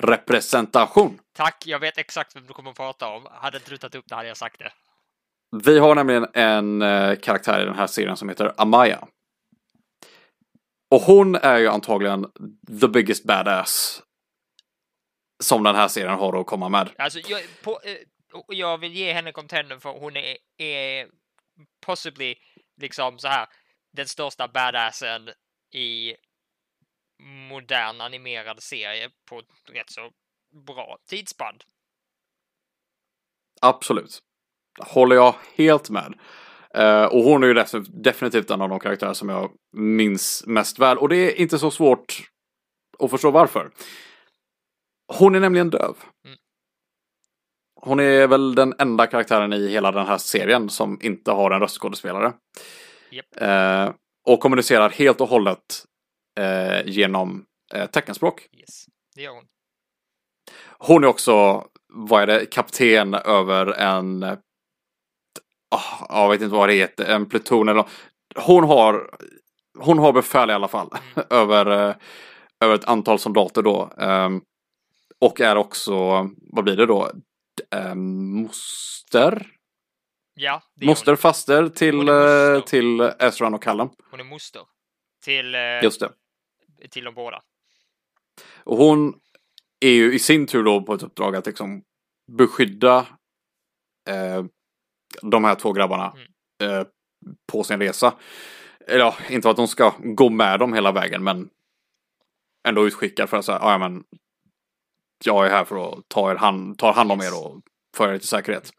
representation. 0.00 1.20
Tack, 1.32 1.66
jag 1.66 1.78
vet 1.78 1.98
exakt 1.98 2.36
vem 2.36 2.46
du 2.46 2.52
kommer 2.52 2.70
att 2.70 2.76
prata 2.76 3.08
om. 3.08 3.26
Hade 3.30 3.56
inte 3.56 3.70
du 3.70 3.76
tagit 3.76 3.94
upp 3.94 4.04
det 4.08 4.14
hade 4.14 4.28
jag 4.28 4.36
sagt 4.36 4.58
det. 4.58 4.72
Vi 5.56 5.78
har 5.78 5.94
nämligen 5.94 6.26
en 6.34 6.82
eh, 6.82 7.16
karaktär 7.16 7.62
i 7.62 7.64
den 7.64 7.74
här 7.74 7.86
serien 7.86 8.16
som 8.16 8.28
heter 8.28 8.52
Amaya. 8.56 9.08
Och 10.90 11.00
hon 11.00 11.34
är 11.34 11.58
ju 11.58 11.68
antagligen 11.68 12.26
the 12.80 12.88
biggest 12.88 13.24
badass 13.24 14.02
som 15.42 15.62
den 15.62 15.74
här 15.74 15.88
serien 15.88 16.18
har 16.18 16.40
att 16.40 16.46
komma 16.46 16.68
med. 16.68 16.90
Alltså, 16.98 17.18
jag, 17.18 17.42
på, 17.62 17.80
eh, 17.84 17.96
jag 18.48 18.78
vill 18.78 18.92
ge 18.92 19.12
henne 19.12 19.32
contender 19.32 19.78
för 19.78 19.90
hon 19.90 20.16
är, 20.16 20.36
är 20.56 21.08
possibly 21.86 22.34
liksom 22.76 23.18
så 23.18 23.28
här 23.28 23.46
den 23.92 24.08
största 24.08 24.48
badassen 24.48 25.30
i 25.74 26.16
modern 27.48 28.00
animerad 28.00 28.62
serie 28.62 29.10
på 29.28 29.38
ett 29.38 29.46
rätt 29.70 29.90
så 29.90 30.10
bra 30.66 30.98
tidsspann. 31.06 31.58
Absolut. 33.60 34.22
Håller 34.80 35.16
jag 35.16 35.34
helt 35.54 35.90
med. 35.90 36.14
Eh, 36.74 37.04
och 37.04 37.22
hon 37.22 37.42
är 37.42 37.46
ju 37.46 37.54
def- 37.54 38.02
definitivt 38.02 38.50
en 38.50 38.60
av 38.60 38.68
de 38.68 38.80
karaktärer 38.80 39.12
som 39.12 39.28
jag 39.28 39.50
minns 39.76 40.44
mest 40.46 40.78
väl. 40.78 40.98
Och 40.98 41.08
det 41.08 41.16
är 41.16 41.40
inte 41.40 41.58
så 41.58 41.70
svårt 41.70 42.22
att 42.98 43.10
förstå 43.10 43.30
varför. 43.30 43.70
Hon 45.18 45.34
är 45.34 45.40
nämligen 45.40 45.70
döv. 45.70 45.96
Mm. 46.24 46.36
Hon 47.80 48.00
är 48.00 48.26
väl 48.26 48.54
den 48.54 48.74
enda 48.78 49.06
karaktären 49.06 49.52
i 49.52 49.68
hela 49.68 49.92
den 49.92 50.06
här 50.06 50.18
serien 50.18 50.70
som 50.70 50.98
inte 51.02 51.30
har 51.30 51.50
en 51.50 51.60
röstskådespelare. 51.60 52.32
Japp. 53.10 53.26
Eh, 53.36 53.94
och 54.26 54.40
kommunicerar 54.40 54.90
helt 54.90 55.20
och 55.20 55.28
hållet 55.28 55.84
eh, 56.40 56.86
genom 56.86 57.44
teckenspråk. 57.92 58.48
Yes, 58.52 58.84
det 59.14 59.22
gör 59.22 59.32
hon. 59.32 59.44
Hon 60.78 61.04
är 61.04 61.08
också, 61.08 61.66
vad 61.88 62.22
är 62.22 62.26
det, 62.26 62.46
kapten 62.46 63.14
över 63.14 63.66
en, 63.66 64.36
oh, 65.72 66.06
jag 66.08 66.28
vet 66.30 66.40
inte 66.42 66.54
vad 66.54 66.68
det 66.68 66.74
heter, 66.74 67.04
en 67.04 67.28
pluton 67.28 67.68
eller 67.68 67.84
Hon 68.36 68.64
har, 68.64 69.10
hon 69.78 69.98
har 69.98 70.12
befäl 70.12 70.50
i 70.50 70.52
alla 70.52 70.68
fall 70.68 70.90
Mm. 71.14 71.26
över, 71.30 71.66
eh, 71.88 71.94
över 72.60 72.74
ett 72.74 72.84
antal 72.84 73.18
soldater 73.18 73.62
då. 73.62 73.92
ehm, 73.98 74.42
och 75.18 75.40
är 75.40 75.56
också, 75.56 75.94
vad 76.52 76.64
blir 76.64 76.76
det 76.76 76.86
då, 76.86 77.10
ehm, 77.70 78.32
moster? 78.42 79.46
Ja, 80.34 80.62
det 80.76 80.86
Moster, 80.86 81.16
faster 81.16 81.68
till, 81.68 82.08
är 82.08 82.50
eh, 82.50 82.54
moster. 82.54 82.68
till 82.70 83.00
Ezran 83.18 83.54
och 83.54 83.62
Callum. 83.62 83.90
hon. 84.10 84.20
Är 84.20 84.24
moster 84.24 84.62
till, 85.24 85.54
eh, 85.54 85.60
Just 85.82 86.00
det. 86.00 86.10
till 86.90 87.04
de 87.04 87.14
båda. 87.14 87.42
Och 88.64 88.76
hon 88.76 89.14
är 89.80 89.90
ju 89.92 90.14
i 90.14 90.18
sin 90.18 90.46
tur 90.46 90.62
då 90.62 90.82
på 90.82 90.94
ett 90.94 91.02
uppdrag 91.02 91.36
att 91.36 91.46
liksom 91.46 91.82
beskydda 92.38 93.06
eh, 94.08 94.44
de 95.22 95.44
här 95.44 95.54
två 95.54 95.72
grabbarna 95.72 96.16
Mm. 96.60 96.76
eh, 96.80 96.86
på 97.52 97.64
sin 97.64 97.78
resa. 97.80 98.18
Eller 98.86 98.98
ja, 99.04 99.16
inte 99.30 99.50
att 99.50 99.56
de 99.56 99.68
ska 99.68 99.94
gå 99.98 100.30
med 100.30 100.58
dem 100.58 100.72
hela 100.74 100.92
vägen 100.92 101.24
men 101.24 101.50
ändå 102.68 102.86
utskickad 102.86 103.28
för 103.30 103.36
att 103.36 103.44
säga, 103.44 103.58
ja 103.62 103.78
men 103.78 104.04
jag 105.24 105.46
är 105.46 105.50
här 105.50 105.64
för 105.64 105.92
att 105.92 106.08
ta, 106.08 106.30
er 106.30 106.36
hand, 106.36 106.78
ta 106.78 106.92
hand 106.92 107.12
om 107.12 107.20
Yes. 107.20 107.32
er 107.32 107.38
och 107.46 107.62
föra 107.96 108.14
er 108.14 108.18
till 108.18 108.28
säkerhet. 108.28 108.70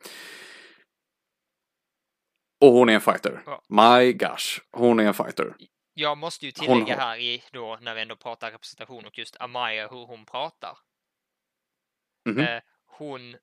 Och 2.62 2.72
hon 2.72 2.90
är 2.90 2.94
en 2.94 3.02
fighter. 3.02 3.44
Ja. 3.46 3.62
My 3.70 4.14
gosh, 4.14 4.62
hon 4.72 5.00
är 5.00 5.04
en 5.04 5.14
fighter. 5.14 5.56
Jag 5.94 6.18
måste 6.18 6.46
ju 6.46 6.52
Hon 6.58 6.66
tillägga 6.80 6.96
har- 7.02 7.08
här 7.10 7.18
i 7.18 7.44
då 7.52 7.78
när 7.82 7.96
vi 7.96 8.02
ändå 8.02 8.16
pratar 8.16 8.52
representation 8.52 9.06
och 9.06 9.18
just 9.18 9.38
Amaya 9.40 9.88
hur 9.88 10.06
hon 10.06 10.26
pratar. 10.26 10.78
Mhm. 12.30 12.40
Eh, 12.40 12.62
hon 12.86 13.36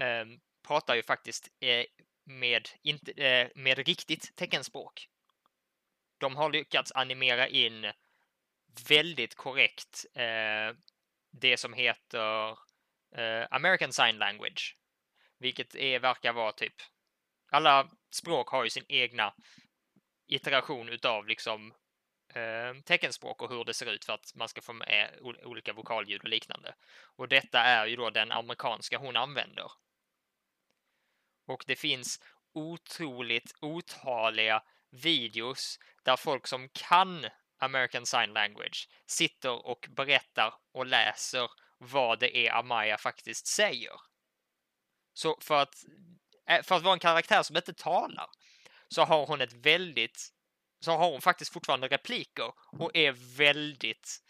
ehm, 0.00 0.40
pratar 0.64 0.94
ju 0.94 1.02
faktiskt 1.02 1.48
eh, 1.60 1.84
med, 2.24 2.68
inte, 2.82 3.12
eh, 3.12 3.48
med 3.54 3.78
riktigt 3.78 4.36
teckenspråk. 4.36 5.08
De 6.18 6.36
har 6.36 6.50
lyckats 6.50 6.92
animera 6.92 7.48
in 7.48 7.92
väldigt 8.88 9.34
korrekt 9.34 10.06
eh, 10.14 10.76
det 11.30 11.56
som 11.56 11.72
heter 11.72 12.50
eh, 13.16 13.46
American 13.50 13.92
Sign 13.92 14.18
Language. 14.18 14.76
Vilket 15.38 15.74
är, 15.74 15.98
verkar 15.98 16.32
vara 16.32 16.52
typ... 16.52 16.74
Alla 17.50 17.90
språk 18.10 18.48
har 18.48 18.64
ju 18.64 18.70
sin 18.70 18.84
egna 18.88 19.34
iteration 20.26 20.88
utav 20.88 21.26
liksom 21.26 21.74
eh, 22.34 22.74
teckenspråk 22.84 23.42
och 23.42 23.50
hur 23.50 23.64
det 23.64 23.74
ser 23.74 23.92
ut 23.92 24.04
för 24.04 24.12
att 24.12 24.34
man 24.34 24.48
ska 24.48 24.60
få 24.60 24.72
med 24.72 25.18
olika 25.22 25.72
vokalljud 25.72 26.22
och 26.22 26.28
liknande. 26.28 26.74
Och 27.16 27.28
detta 27.28 27.60
är 27.60 27.86
ju 27.86 27.96
då 27.96 28.10
den 28.10 28.32
amerikanska 28.32 28.98
hon 28.98 29.16
använder. 29.16 29.70
Och 31.46 31.64
det 31.66 31.76
finns 31.76 32.20
otroligt 32.54 33.54
otaliga 33.60 34.62
videos 34.90 35.78
där 36.02 36.16
folk 36.16 36.46
som 36.46 36.68
kan 36.68 37.26
American 37.58 38.06
Sign 38.06 38.32
Language 38.32 38.88
sitter 39.06 39.66
och 39.66 39.88
berättar 39.90 40.54
och 40.72 40.86
läser 40.86 41.50
vad 41.78 42.18
det 42.18 42.36
är 42.36 42.52
Amaya 42.52 42.98
faktiskt 42.98 43.46
säger. 43.46 44.00
Så 45.14 45.38
för 45.40 45.62
att, 45.62 45.74
eh, 46.48 46.62
för 46.62 46.76
att 46.76 46.82
vara 46.82 46.94
en 46.94 47.00
karaktär 47.00 47.42
som 47.42 47.56
inte 47.56 47.74
talar 47.74 48.26
så 48.88 49.02
har 49.04 49.26
hon 49.26 49.40
ett 49.40 49.52
väldigt 49.52 50.30
så 50.80 50.90
har 50.90 51.10
hon 51.10 51.20
faktiskt 51.20 51.52
fortfarande 51.52 51.88
repliker 51.88 52.52
och 52.72 52.90
är 52.96 53.12
väldigt 53.36 54.23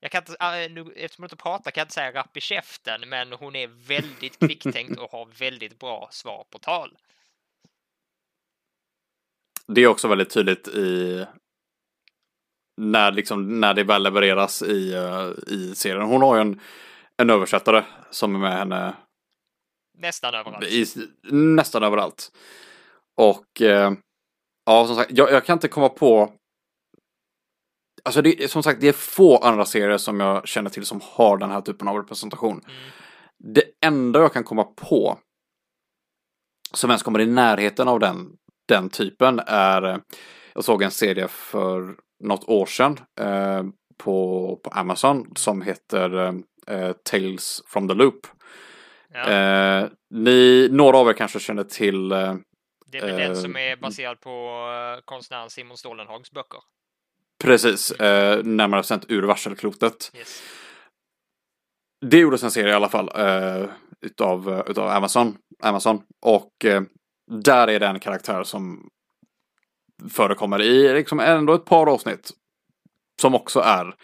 jag 0.00 0.10
kan 0.10 0.22
inte, 0.22 0.36
äh, 0.40 0.72
nu, 0.72 0.92
eftersom 0.96 1.22
hon 1.22 1.26
inte 1.26 1.36
pratar 1.36 1.70
kan 1.70 1.80
jag 1.80 1.84
inte 1.84 1.94
säga 1.94 2.12
rapp 2.12 2.36
i 2.36 2.40
käften, 2.40 3.08
men 3.08 3.32
hon 3.32 3.56
är 3.56 3.66
väldigt 3.66 4.38
kvicktänkt 4.38 4.98
och 4.98 5.10
har 5.10 5.26
väldigt 5.38 5.78
bra 5.78 6.08
svar 6.12 6.46
på 6.50 6.58
tal. 6.58 6.98
Det 9.66 9.80
är 9.80 9.86
också 9.86 10.08
väldigt 10.08 10.30
tydligt 10.30 10.68
i 10.68 11.26
när, 12.76 13.12
liksom, 13.12 13.60
när 13.60 13.74
det 13.74 13.84
väl 13.84 14.02
levereras 14.02 14.62
i, 14.62 14.94
uh, 14.94 15.54
i 15.54 15.74
serien. 15.74 16.02
Hon 16.02 16.22
har 16.22 16.36
ju 16.36 16.40
en, 16.40 16.60
en 17.16 17.30
översättare 17.30 17.84
som 18.10 18.34
är 18.34 18.38
med 18.38 18.52
henne 18.52 18.94
nästan 19.98 20.34
överallt. 20.34 20.64
I, 20.64 20.86
nästan 21.32 21.82
överallt. 21.82 22.32
Och 23.16 23.60
uh, 23.60 23.92
ja, 24.66 24.86
som 24.86 24.96
sagt, 24.96 25.10
jag, 25.14 25.32
jag, 25.32 25.44
kan 25.44 25.56
inte 25.56 25.68
komma 25.68 25.88
på 25.88 26.32
Alltså 28.06 28.22
det, 28.22 28.50
som 28.50 28.62
sagt, 28.62 28.80
det 28.80 28.88
är 28.88 28.92
få 28.92 29.36
andra 29.36 29.64
serier 29.64 29.98
som 29.98 30.20
jag 30.20 30.48
känner 30.48 30.70
till 30.70 30.86
som 30.86 31.00
har 31.02 31.36
den 31.36 31.50
här 31.50 31.60
typen 31.60 31.88
av 31.88 31.96
representation. 31.96 32.64
Mm. 32.64 32.90
Det 33.54 33.64
enda 33.86 34.20
jag 34.20 34.32
kan 34.32 34.44
komma 34.44 34.64
på 34.64 35.18
som 36.72 36.90
ens 36.90 37.02
kommer 37.02 37.20
i 37.20 37.26
närheten 37.26 37.88
av 37.88 38.00
den, 38.00 38.32
den 38.68 38.90
typen 38.90 39.40
är, 39.46 40.00
jag 40.54 40.64
såg 40.64 40.82
en 40.82 40.90
serie 40.90 41.28
för 41.28 41.96
något 42.24 42.48
år 42.48 42.66
sedan 42.66 43.00
eh, 43.20 43.64
på, 43.98 44.60
på 44.62 44.70
Amazon 44.70 45.32
som 45.36 45.62
heter 45.62 46.34
eh, 46.66 46.92
Tales 46.92 47.62
from 47.66 47.88
the 47.88 47.94
Loop. 47.94 48.26
Ja. 49.08 49.30
Eh, 49.30 49.88
ni, 50.10 50.68
några 50.70 50.98
av 50.98 51.08
er 51.08 51.12
kanske 51.12 51.40
känner 51.40 51.64
till 51.64 52.12
eh, 52.12 52.34
Det 52.86 52.98
är 52.98 53.06
väl 53.06 53.16
den 53.16 53.36
som 53.36 53.56
är 53.56 53.76
baserad 53.76 54.20
på 54.20 54.30
eh, 54.30 55.02
konstnären 55.04 55.50
Simon 55.50 55.76
Stålenhags 55.76 56.30
böcker? 56.30 56.60
Precis, 57.46 57.90
eh, 57.90 58.44
närmare 58.44 58.80
bestämt 58.80 59.04
ur 59.08 59.22
varselklotet. 59.22 60.10
Yes. 60.14 60.42
Det 62.06 62.18
gjordes 62.18 62.42
en 62.42 62.50
serie 62.50 62.72
i 62.72 62.74
alla 62.74 62.88
fall 62.88 63.10
eh, 63.14 63.68
utav, 64.00 64.62
utav 64.66 64.88
Amazon. 64.88 65.36
Amazon. 65.62 66.02
Och 66.22 66.64
eh, 66.64 66.82
där 67.30 67.68
är 67.68 67.80
det 67.80 67.86
en 67.86 68.00
karaktär 68.00 68.44
som 68.44 68.88
förekommer 70.10 70.62
i 70.62 70.94
liksom 70.94 71.20
ändå 71.20 71.54
ett 71.54 71.64
par 71.64 71.86
avsnitt. 71.86 72.30
Som 73.20 73.34
också 73.34 73.60
är, 73.60 73.94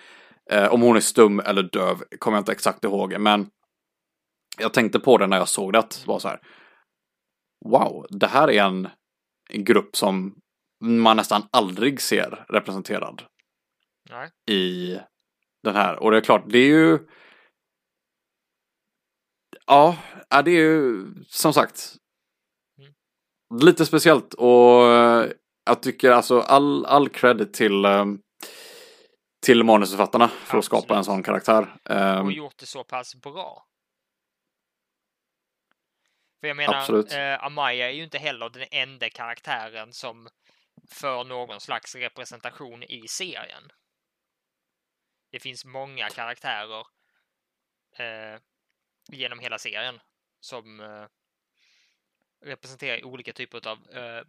eh, 0.50 0.72
om 0.72 0.82
hon 0.82 0.96
är 0.96 1.00
stum 1.00 1.40
eller 1.40 1.62
döv, 1.62 2.02
kommer 2.18 2.36
jag 2.36 2.40
inte 2.40 2.52
exakt 2.52 2.84
ihåg, 2.84 3.20
men 3.20 3.50
jag 4.58 4.72
tänkte 4.72 5.00
på 5.00 5.18
det 5.18 5.26
när 5.26 5.36
jag 5.36 5.48
såg 5.48 5.72
det, 5.72 6.06
var 6.06 6.18
så 6.18 6.28
här. 6.28 6.40
Wow, 7.64 8.06
det 8.10 8.26
här 8.26 8.50
är 8.50 8.62
en 8.62 8.88
grupp 9.54 9.96
som 9.96 10.34
man 10.82 11.16
nästan 11.16 11.42
aldrig 11.50 12.00
ser 12.00 12.44
representerad. 12.48 13.22
Nej. 14.12 14.56
I 14.56 14.98
den 15.62 15.74
här. 15.74 16.02
Och 16.02 16.10
det 16.10 16.16
är 16.16 16.20
klart, 16.20 16.44
det 16.46 16.58
är 16.58 16.68
ju... 16.68 16.98
Ja, 19.66 19.96
det 20.28 20.50
är 20.50 20.54
ju 20.54 21.04
som 21.28 21.52
sagt 21.52 21.96
mm. 22.78 22.92
lite 23.60 23.86
speciellt 23.86 24.34
och 24.34 24.82
jag 25.64 25.82
tycker 25.82 26.10
alltså 26.10 26.40
all, 26.40 26.86
all 26.86 27.08
cred 27.08 27.52
till 27.52 27.84
um, 27.84 28.22
till 29.42 29.64
manusförfattarna 29.64 30.28
för 30.28 30.34
Absolut. 30.36 30.58
att 30.58 30.64
skapa 30.64 30.96
en 30.96 31.04
sån 31.04 31.22
karaktär. 31.22 31.76
Och 32.22 32.32
gjort 32.32 32.58
det 32.58 32.66
så 32.66 32.84
pass 32.84 33.14
bra. 33.14 33.66
För 36.40 36.48
jag 36.48 36.56
menar, 36.56 37.14
eh, 37.14 37.44
Amaya 37.44 37.88
är 37.88 37.92
ju 37.92 38.04
inte 38.04 38.18
heller 38.18 38.50
den 38.50 38.66
enda 38.70 39.10
karaktären 39.10 39.92
som 39.92 40.28
för 40.90 41.24
någon 41.24 41.60
slags 41.60 41.94
representation 41.94 42.82
i 42.82 43.08
serien. 43.08 43.62
Det 45.32 45.40
finns 45.40 45.64
många 45.64 46.08
karaktärer 46.08 46.86
eh, 47.96 48.40
genom 49.08 49.38
hela 49.38 49.58
serien 49.58 50.00
som 50.40 50.80
eh, 50.80 51.06
representerar 52.40 53.04
olika 53.04 53.32
typer 53.32 53.68
av 53.68 53.90
eh, 53.90 54.24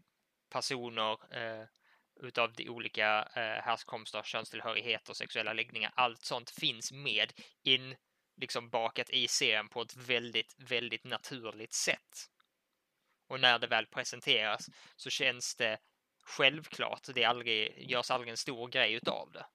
personer 0.50 1.38
eh, 1.38 1.68
utav 2.16 2.54
de 2.54 2.70
olika 2.70 3.30
eh, 3.36 3.64
härkomster, 3.64 4.24
könstillhörigheter, 4.24 5.14
sexuella 5.14 5.54
läggningar. 5.54 5.92
Allt 5.96 6.26
sånt 6.26 6.50
finns 6.50 6.92
med 6.92 7.34
in 7.64 7.96
liksom 8.36 8.70
bakat 8.70 9.10
i 9.10 9.28
serien 9.28 9.70
på 9.70 9.82
ett 9.82 9.96
väldigt, 9.96 10.56
väldigt 10.58 11.04
naturligt 11.04 11.74
sätt. 11.74 12.30
Och 13.28 13.40
när 13.40 13.60
det 13.60 13.68
väl 13.68 13.86
presenteras 13.86 14.66
så 14.96 15.10
känns 15.10 15.56
det 15.56 15.78
självklart. 16.24 17.08
Det 17.16 17.24
aldrig, 17.24 17.90
görs 17.92 18.12
aldrig 18.12 18.32
en 18.32 18.38
stor 18.38 18.68
grej 18.68 18.94
utav 18.94 19.32
det. 19.32 19.46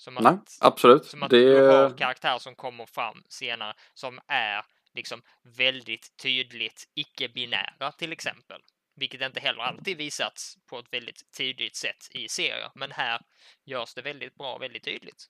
Som 0.00 0.16
att, 0.16 0.22
Nej, 0.22 0.38
absolut. 0.60 1.04
Som 1.04 1.22
att 1.22 1.30
det... 1.30 1.44
du 1.44 1.66
har 1.66 1.98
karaktärer 1.98 2.38
som 2.38 2.54
kommer 2.54 2.86
fram 2.86 3.22
senare 3.28 3.74
som 3.94 4.20
är 4.26 4.64
liksom 4.94 5.22
väldigt 5.56 6.16
tydligt 6.22 6.84
icke-binära 6.94 7.92
till 7.92 8.12
exempel. 8.12 8.60
Vilket 8.96 9.20
inte 9.20 9.40
heller 9.40 9.60
alltid 9.60 9.96
visats 9.96 10.54
på 10.70 10.78
ett 10.78 10.92
väldigt 10.92 11.22
tydligt 11.38 11.76
sätt 11.76 12.08
i 12.10 12.28
serier. 12.28 12.70
Men 12.74 12.92
här 12.92 13.20
görs 13.64 13.94
det 13.94 14.02
väldigt 14.02 14.34
bra, 14.34 14.58
väldigt 14.58 14.84
tydligt. 14.84 15.26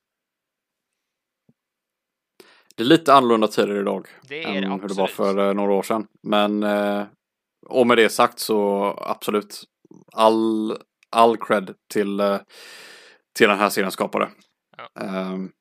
Det 2.76 2.83
är 2.83 2.87
lite 2.87 3.14
annorlunda 3.14 3.48
tider 3.48 3.80
idag. 3.80 4.06
Det 4.22 4.44
än 4.44 4.62
det, 4.62 4.68
hur 4.68 4.88
det 4.88 4.94
var 4.94 5.06
för 5.06 5.48
eh, 5.48 5.54
några 5.54 5.72
år 5.72 5.83
sedan. 5.83 6.06
Men 6.22 6.62
eh, 6.62 7.06
och 7.66 7.87
med 7.87 7.96
det 7.96 8.09
sagt 8.09 8.38
så 8.38 8.85
absolut 9.00 9.64
all, 10.12 10.76
all 11.11 11.37
cred 11.37 11.74
till, 11.92 12.20
eh, 12.20 12.38
till 13.38 13.48
den 13.48 13.59
här 13.59 13.70
seriens 13.70 13.94
skapare. 13.94 14.30
Ja. 14.95 15.33
Um, 15.33 15.53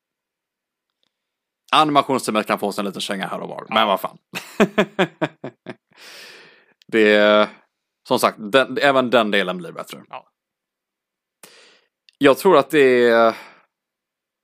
animationsteamet 1.71 2.47
kan 2.47 2.60
få 2.60 2.71
sig 2.71 2.82
en 2.82 2.86
liten 2.86 3.01
känga 3.01 3.27
här 3.27 3.39
och 3.39 3.49
var, 3.49 3.65
ja. 3.67 3.73
men 3.73 3.88
vad 3.88 4.01
fan. 4.01 4.17
det 6.88 7.15
är 7.15 7.49
som 8.08 8.19
sagt, 8.19 8.38
den, 8.39 8.77
även 8.82 9.10
den 9.10 9.32
delen 9.32 9.58
blir 9.58 9.71
bättre. 9.71 10.03
Ja. 10.10 10.29
Jag 12.17 12.38
tror 12.38 12.58
att 12.58 12.69
det 12.69 13.10
är 13.10 13.36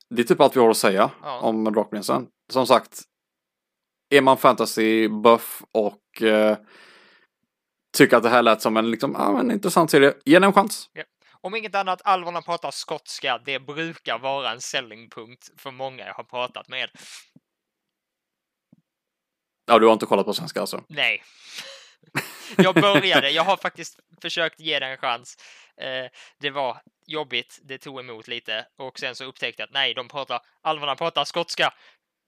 det 0.09 0.21
är 0.21 0.25
typ 0.25 0.41
allt 0.41 0.55
vi 0.55 0.59
har 0.59 0.69
att 0.69 0.77
säga 0.77 1.11
ja. 1.21 1.39
om 1.39 1.63
Drakprinsen. 1.63 2.27
Som 2.51 2.67
sagt, 2.67 3.01
är 4.09 4.21
man 4.21 4.37
fantasy 4.37 5.07
buff 5.07 5.63
och 5.71 6.21
eh, 6.21 6.57
tycker 7.97 8.17
att 8.17 8.23
det 8.23 8.29
här 8.29 8.41
lät 8.41 8.61
som 8.61 8.77
en, 8.77 8.91
liksom, 8.91 9.15
ah, 9.15 9.39
en 9.39 9.51
intressant 9.51 9.91
serie, 9.91 10.13
ge 10.25 10.35
den 10.35 10.43
en 10.43 10.53
chans. 10.53 10.89
Ja. 10.93 11.03
Om 11.45 11.55
inget 11.55 11.75
annat, 11.75 12.01
alverna 12.03 12.41
pratar 12.41 12.71
skotska. 12.71 13.41
Det 13.45 13.59
brukar 13.59 14.19
vara 14.19 14.51
en 14.51 14.61
säljpunkt 14.61 15.61
för 15.61 15.71
många 15.71 16.05
jag 16.05 16.13
har 16.13 16.23
pratat 16.23 16.67
med. 16.67 16.89
Ja, 19.65 19.79
du 19.79 19.85
har 19.85 19.93
inte 19.93 20.05
kollat 20.05 20.25
på 20.25 20.33
svenska 20.33 20.61
alltså? 20.61 20.83
Nej. 20.87 21.23
Jag 22.57 22.75
började, 22.75 23.29
jag 23.29 23.43
har 23.43 23.57
faktiskt 23.57 23.99
försökt 24.21 24.59
ge 24.59 24.79
den 24.79 24.91
en 24.91 24.97
chans. 24.97 25.37
Eh, 25.77 26.05
det 26.39 26.49
var 26.49 26.81
jobbigt, 27.07 27.59
det 27.63 27.77
tog 27.77 27.99
emot 27.99 28.27
lite 28.27 28.67
och 28.77 28.99
sen 28.99 29.15
så 29.15 29.25
upptäckte 29.25 29.61
jag 29.61 29.67
att 29.67 29.73
nej, 29.73 29.93
de 29.93 30.07
pratar, 30.07 30.39
alverna 30.61 30.95
pratar 30.95 31.25
skotska. 31.25 31.73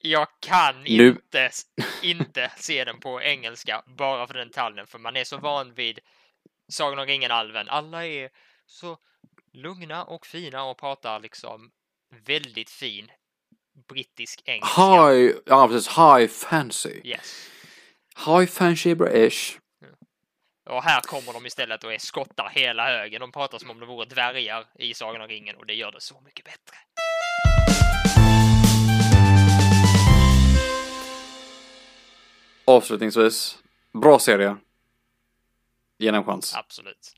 Jag 0.01 0.27
kan 0.39 0.83
nu. 0.83 1.07
inte, 1.07 1.51
inte 2.03 2.51
se 2.57 2.83
den 2.83 2.99
på 2.99 3.21
engelska 3.21 3.83
bara 3.97 4.27
för 4.27 4.33
den 4.33 4.47
detaljen, 4.47 4.87
för 4.87 4.99
man 4.99 5.15
är 5.15 5.23
så 5.23 5.37
van 5.37 5.73
vid 5.73 5.99
Sagan 6.71 6.99
om 6.99 7.05
ringen-alven. 7.05 7.69
Alla 7.69 8.05
är 8.05 8.29
så 8.67 8.97
lugna 9.53 10.03
och 10.03 10.25
fina 10.25 10.63
och 10.63 10.77
pratar 10.77 11.19
liksom 11.19 11.71
väldigt 12.25 12.69
fin 12.69 13.11
brittisk 13.87 14.41
engelska. 14.45 14.81
High, 14.81 15.35
ja 15.45 15.67
precis, 15.67 15.97
high 15.97 16.27
fancy. 16.27 17.01
Yes. 17.03 17.49
High 18.25 18.45
fancy 18.45 18.95
British. 18.95 19.59
Och 20.69 20.83
här 20.83 21.01
kommer 21.01 21.33
de 21.33 21.45
istället 21.45 21.83
och 21.83 21.93
är 21.93 21.97
skottar 21.97 22.49
hela 22.49 22.87
högen. 22.87 23.21
De 23.21 23.31
pratar 23.31 23.57
som 23.57 23.69
om 23.69 23.79
de 23.79 23.85
vore 23.89 24.05
dvärgar 24.05 24.65
i 24.75 24.93
Sagan 24.93 25.21
om 25.21 25.27
ringen 25.27 25.55
och 25.55 25.65
det 25.65 25.73
gör 25.73 25.91
det 25.91 26.01
så 26.01 26.21
mycket 26.21 26.45
bättre. 26.45 26.77
Avslutningsvis, 32.65 33.57
bra 33.93 34.19
serie. 34.19 34.57
Ge 35.97 36.07
en 36.07 36.23
chans. 36.23 36.55
Absolut. 36.55 37.13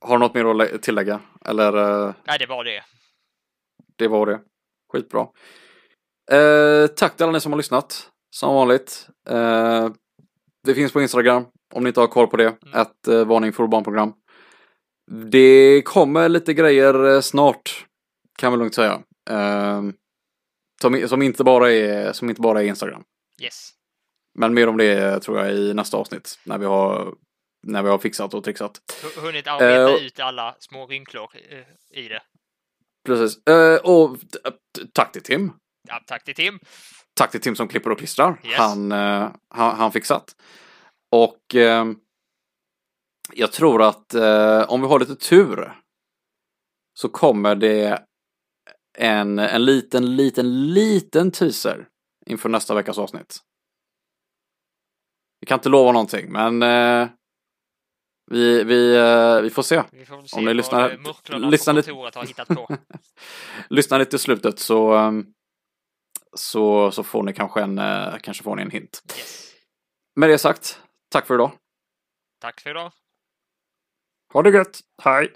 Har 0.00 0.14
du 0.14 0.18
något 0.18 0.34
mer 0.34 0.44
att 0.44 0.56
lä- 0.56 0.78
tillägga? 0.78 1.20
Eller 1.44 2.06
eh, 2.08 2.14
Nej, 2.26 2.38
det 2.38 2.46
var 2.46 2.64
det. 2.64 2.82
det 3.96 4.08
var 4.08 4.26
det. 4.26 4.40
Skitbra. 4.92 5.26
Eh, 6.32 6.86
tack 6.86 7.16
till 7.16 7.24
alla 7.24 7.32
ni 7.32 7.40
som 7.40 7.52
har 7.52 7.56
lyssnat. 7.56 8.10
Som 8.30 8.54
vanligt. 8.54 9.08
Eh, 9.28 9.88
det 10.64 10.74
finns 10.74 10.92
på 10.92 11.02
Instagram 11.02 11.44
om 11.74 11.82
ni 11.82 11.88
inte 11.88 12.00
har 12.00 12.06
koll 12.06 12.26
på 12.26 12.36
det. 12.36 12.56
Mm. 12.66 12.80
Ett 12.80 13.08
eh, 13.08 13.24
varning 13.24 13.52
för 13.52 13.66
barnprogram. 13.66 14.12
Det 15.30 15.82
kommer 15.84 16.28
lite 16.28 16.54
grejer 16.54 17.14
eh, 17.14 17.20
snart. 17.20 17.86
Kan 18.38 18.52
vi 18.52 18.58
lugnt 18.58 18.74
säga. 18.74 19.02
Eh, 19.30 19.82
som, 20.82 21.08
som, 21.08 21.22
inte 21.22 21.44
bara 21.44 21.72
är, 21.72 22.12
som 22.12 22.28
inte 22.30 22.40
bara 22.40 22.62
är 22.62 22.66
Instagram. 22.66 23.02
Yes. 23.42 23.70
Men 24.38 24.54
mer 24.54 24.68
om 24.68 24.76
det 24.76 25.20
tror 25.20 25.38
jag 25.38 25.52
i 25.54 25.74
nästa 25.74 25.96
avsnitt. 25.96 26.38
När 26.44 26.58
vi 26.58 26.66
har, 26.66 27.14
när 27.66 27.82
vi 27.82 27.88
har 27.88 27.98
fixat 27.98 28.34
och 28.34 28.44
trixat. 28.44 28.80
Hu- 29.02 29.20
Hunnit 29.20 29.46
arbeta 29.46 29.98
Eh, 29.98 30.06
ut 30.06 30.20
alla 30.20 30.56
små 30.58 30.86
rynklor 30.86 31.30
eh, 31.50 31.98
i 32.04 32.08
det. 32.08 32.22
Precis. 33.06 33.46
Eh, 33.46 33.76
och 33.76 34.16
tack 34.94 35.12
till 35.12 35.22
Tim. 35.22 35.52
Ja, 35.88 36.02
tack 36.06 36.24
till 36.24 36.34
Tim. 36.34 36.58
Tack 37.14 37.30
till 37.30 37.40
Tim 37.40 37.56
som 37.56 37.68
klipper 37.68 37.90
och 37.90 37.98
klistrar. 37.98 38.40
Yes. 38.44 38.58
Han, 38.58 38.92
eh, 38.92 39.32
han, 39.54 39.76
han 39.76 39.92
fixat. 39.92 40.36
Och 41.12 41.40
jag 43.34 43.52
tror 43.52 43.82
att 43.82 44.14
om 44.68 44.80
vi 44.80 44.86
har 44.86 45.00
lite 45.00 45.16
tur 45.16 45.72
så 46.98 47.08
kommer 47.08 47.54
det 47.54 48.04
en, 48.98 49.38
en 49.38 49.64
liten, 49.64 50.16
liten, 50.16 50.72
liten 50.74 51.30
teaser 51.30 51.88
inför 52.26 52.48
nästa 52.48 52.74
veckas 52.74 52.98
avsnitt. 52.98 53.38
Vi 55.40 55.46
kan 55.46 55.58
inte 55.58 55.68
lova 55.68 55.92
någonting, 55.92 56.32
men 56.32 56.62
vi, 58.30 58.64
vi, 58.64 58.96
eh, 58.96 59.40
vi 59.40 59.50
får 59.50 59.62
se. 59.62 59.82
Vi 59.92 60.04
får 60.04 60.22
se 60.22 60.36
Om 60.38 60.44
ni 60.44 60.54
lyssnar- 60.54 60.88
lyssnar 61.50 61.74
på 61.74 61.76
lite- 61.76 62.18
har 62.18 62.26
hittat 62.26 62.48
på. 62.48 62.76
Lyssna 63.70 63.98
lite 63.98 64.10
till 64.10 64.18
slutet 64.18 64.58
så, 64.58 64.92
ehm, 64.94 65.26
så, 66.36 66.90
så 66.90 67.02
får 67.02 67.22
ni 67.22 67.32
kanske 67.32 67.62
en, 67.62 67.78
eh, 67.78 68.16
kanske 68.22 68.44
får 68.44 68.56
ni 68.56 68.62
en 68.62 68.70
hint. 68.70 69.02
Yes. 69.16 69.52
Med 70.16 70.28
det 70.30 70.38
sagt, 70.38 70.80
tack 71.10 71.26
för 71.26 71.34
idag. 71.34 71.52
Tack 72.40 72.60
för 72.60 72.70
idag. 72.70 72.92
Ha 74.32 74.42
det 74.42 74.50
gött. 74.50 74.80
Hej! 75.02 75.32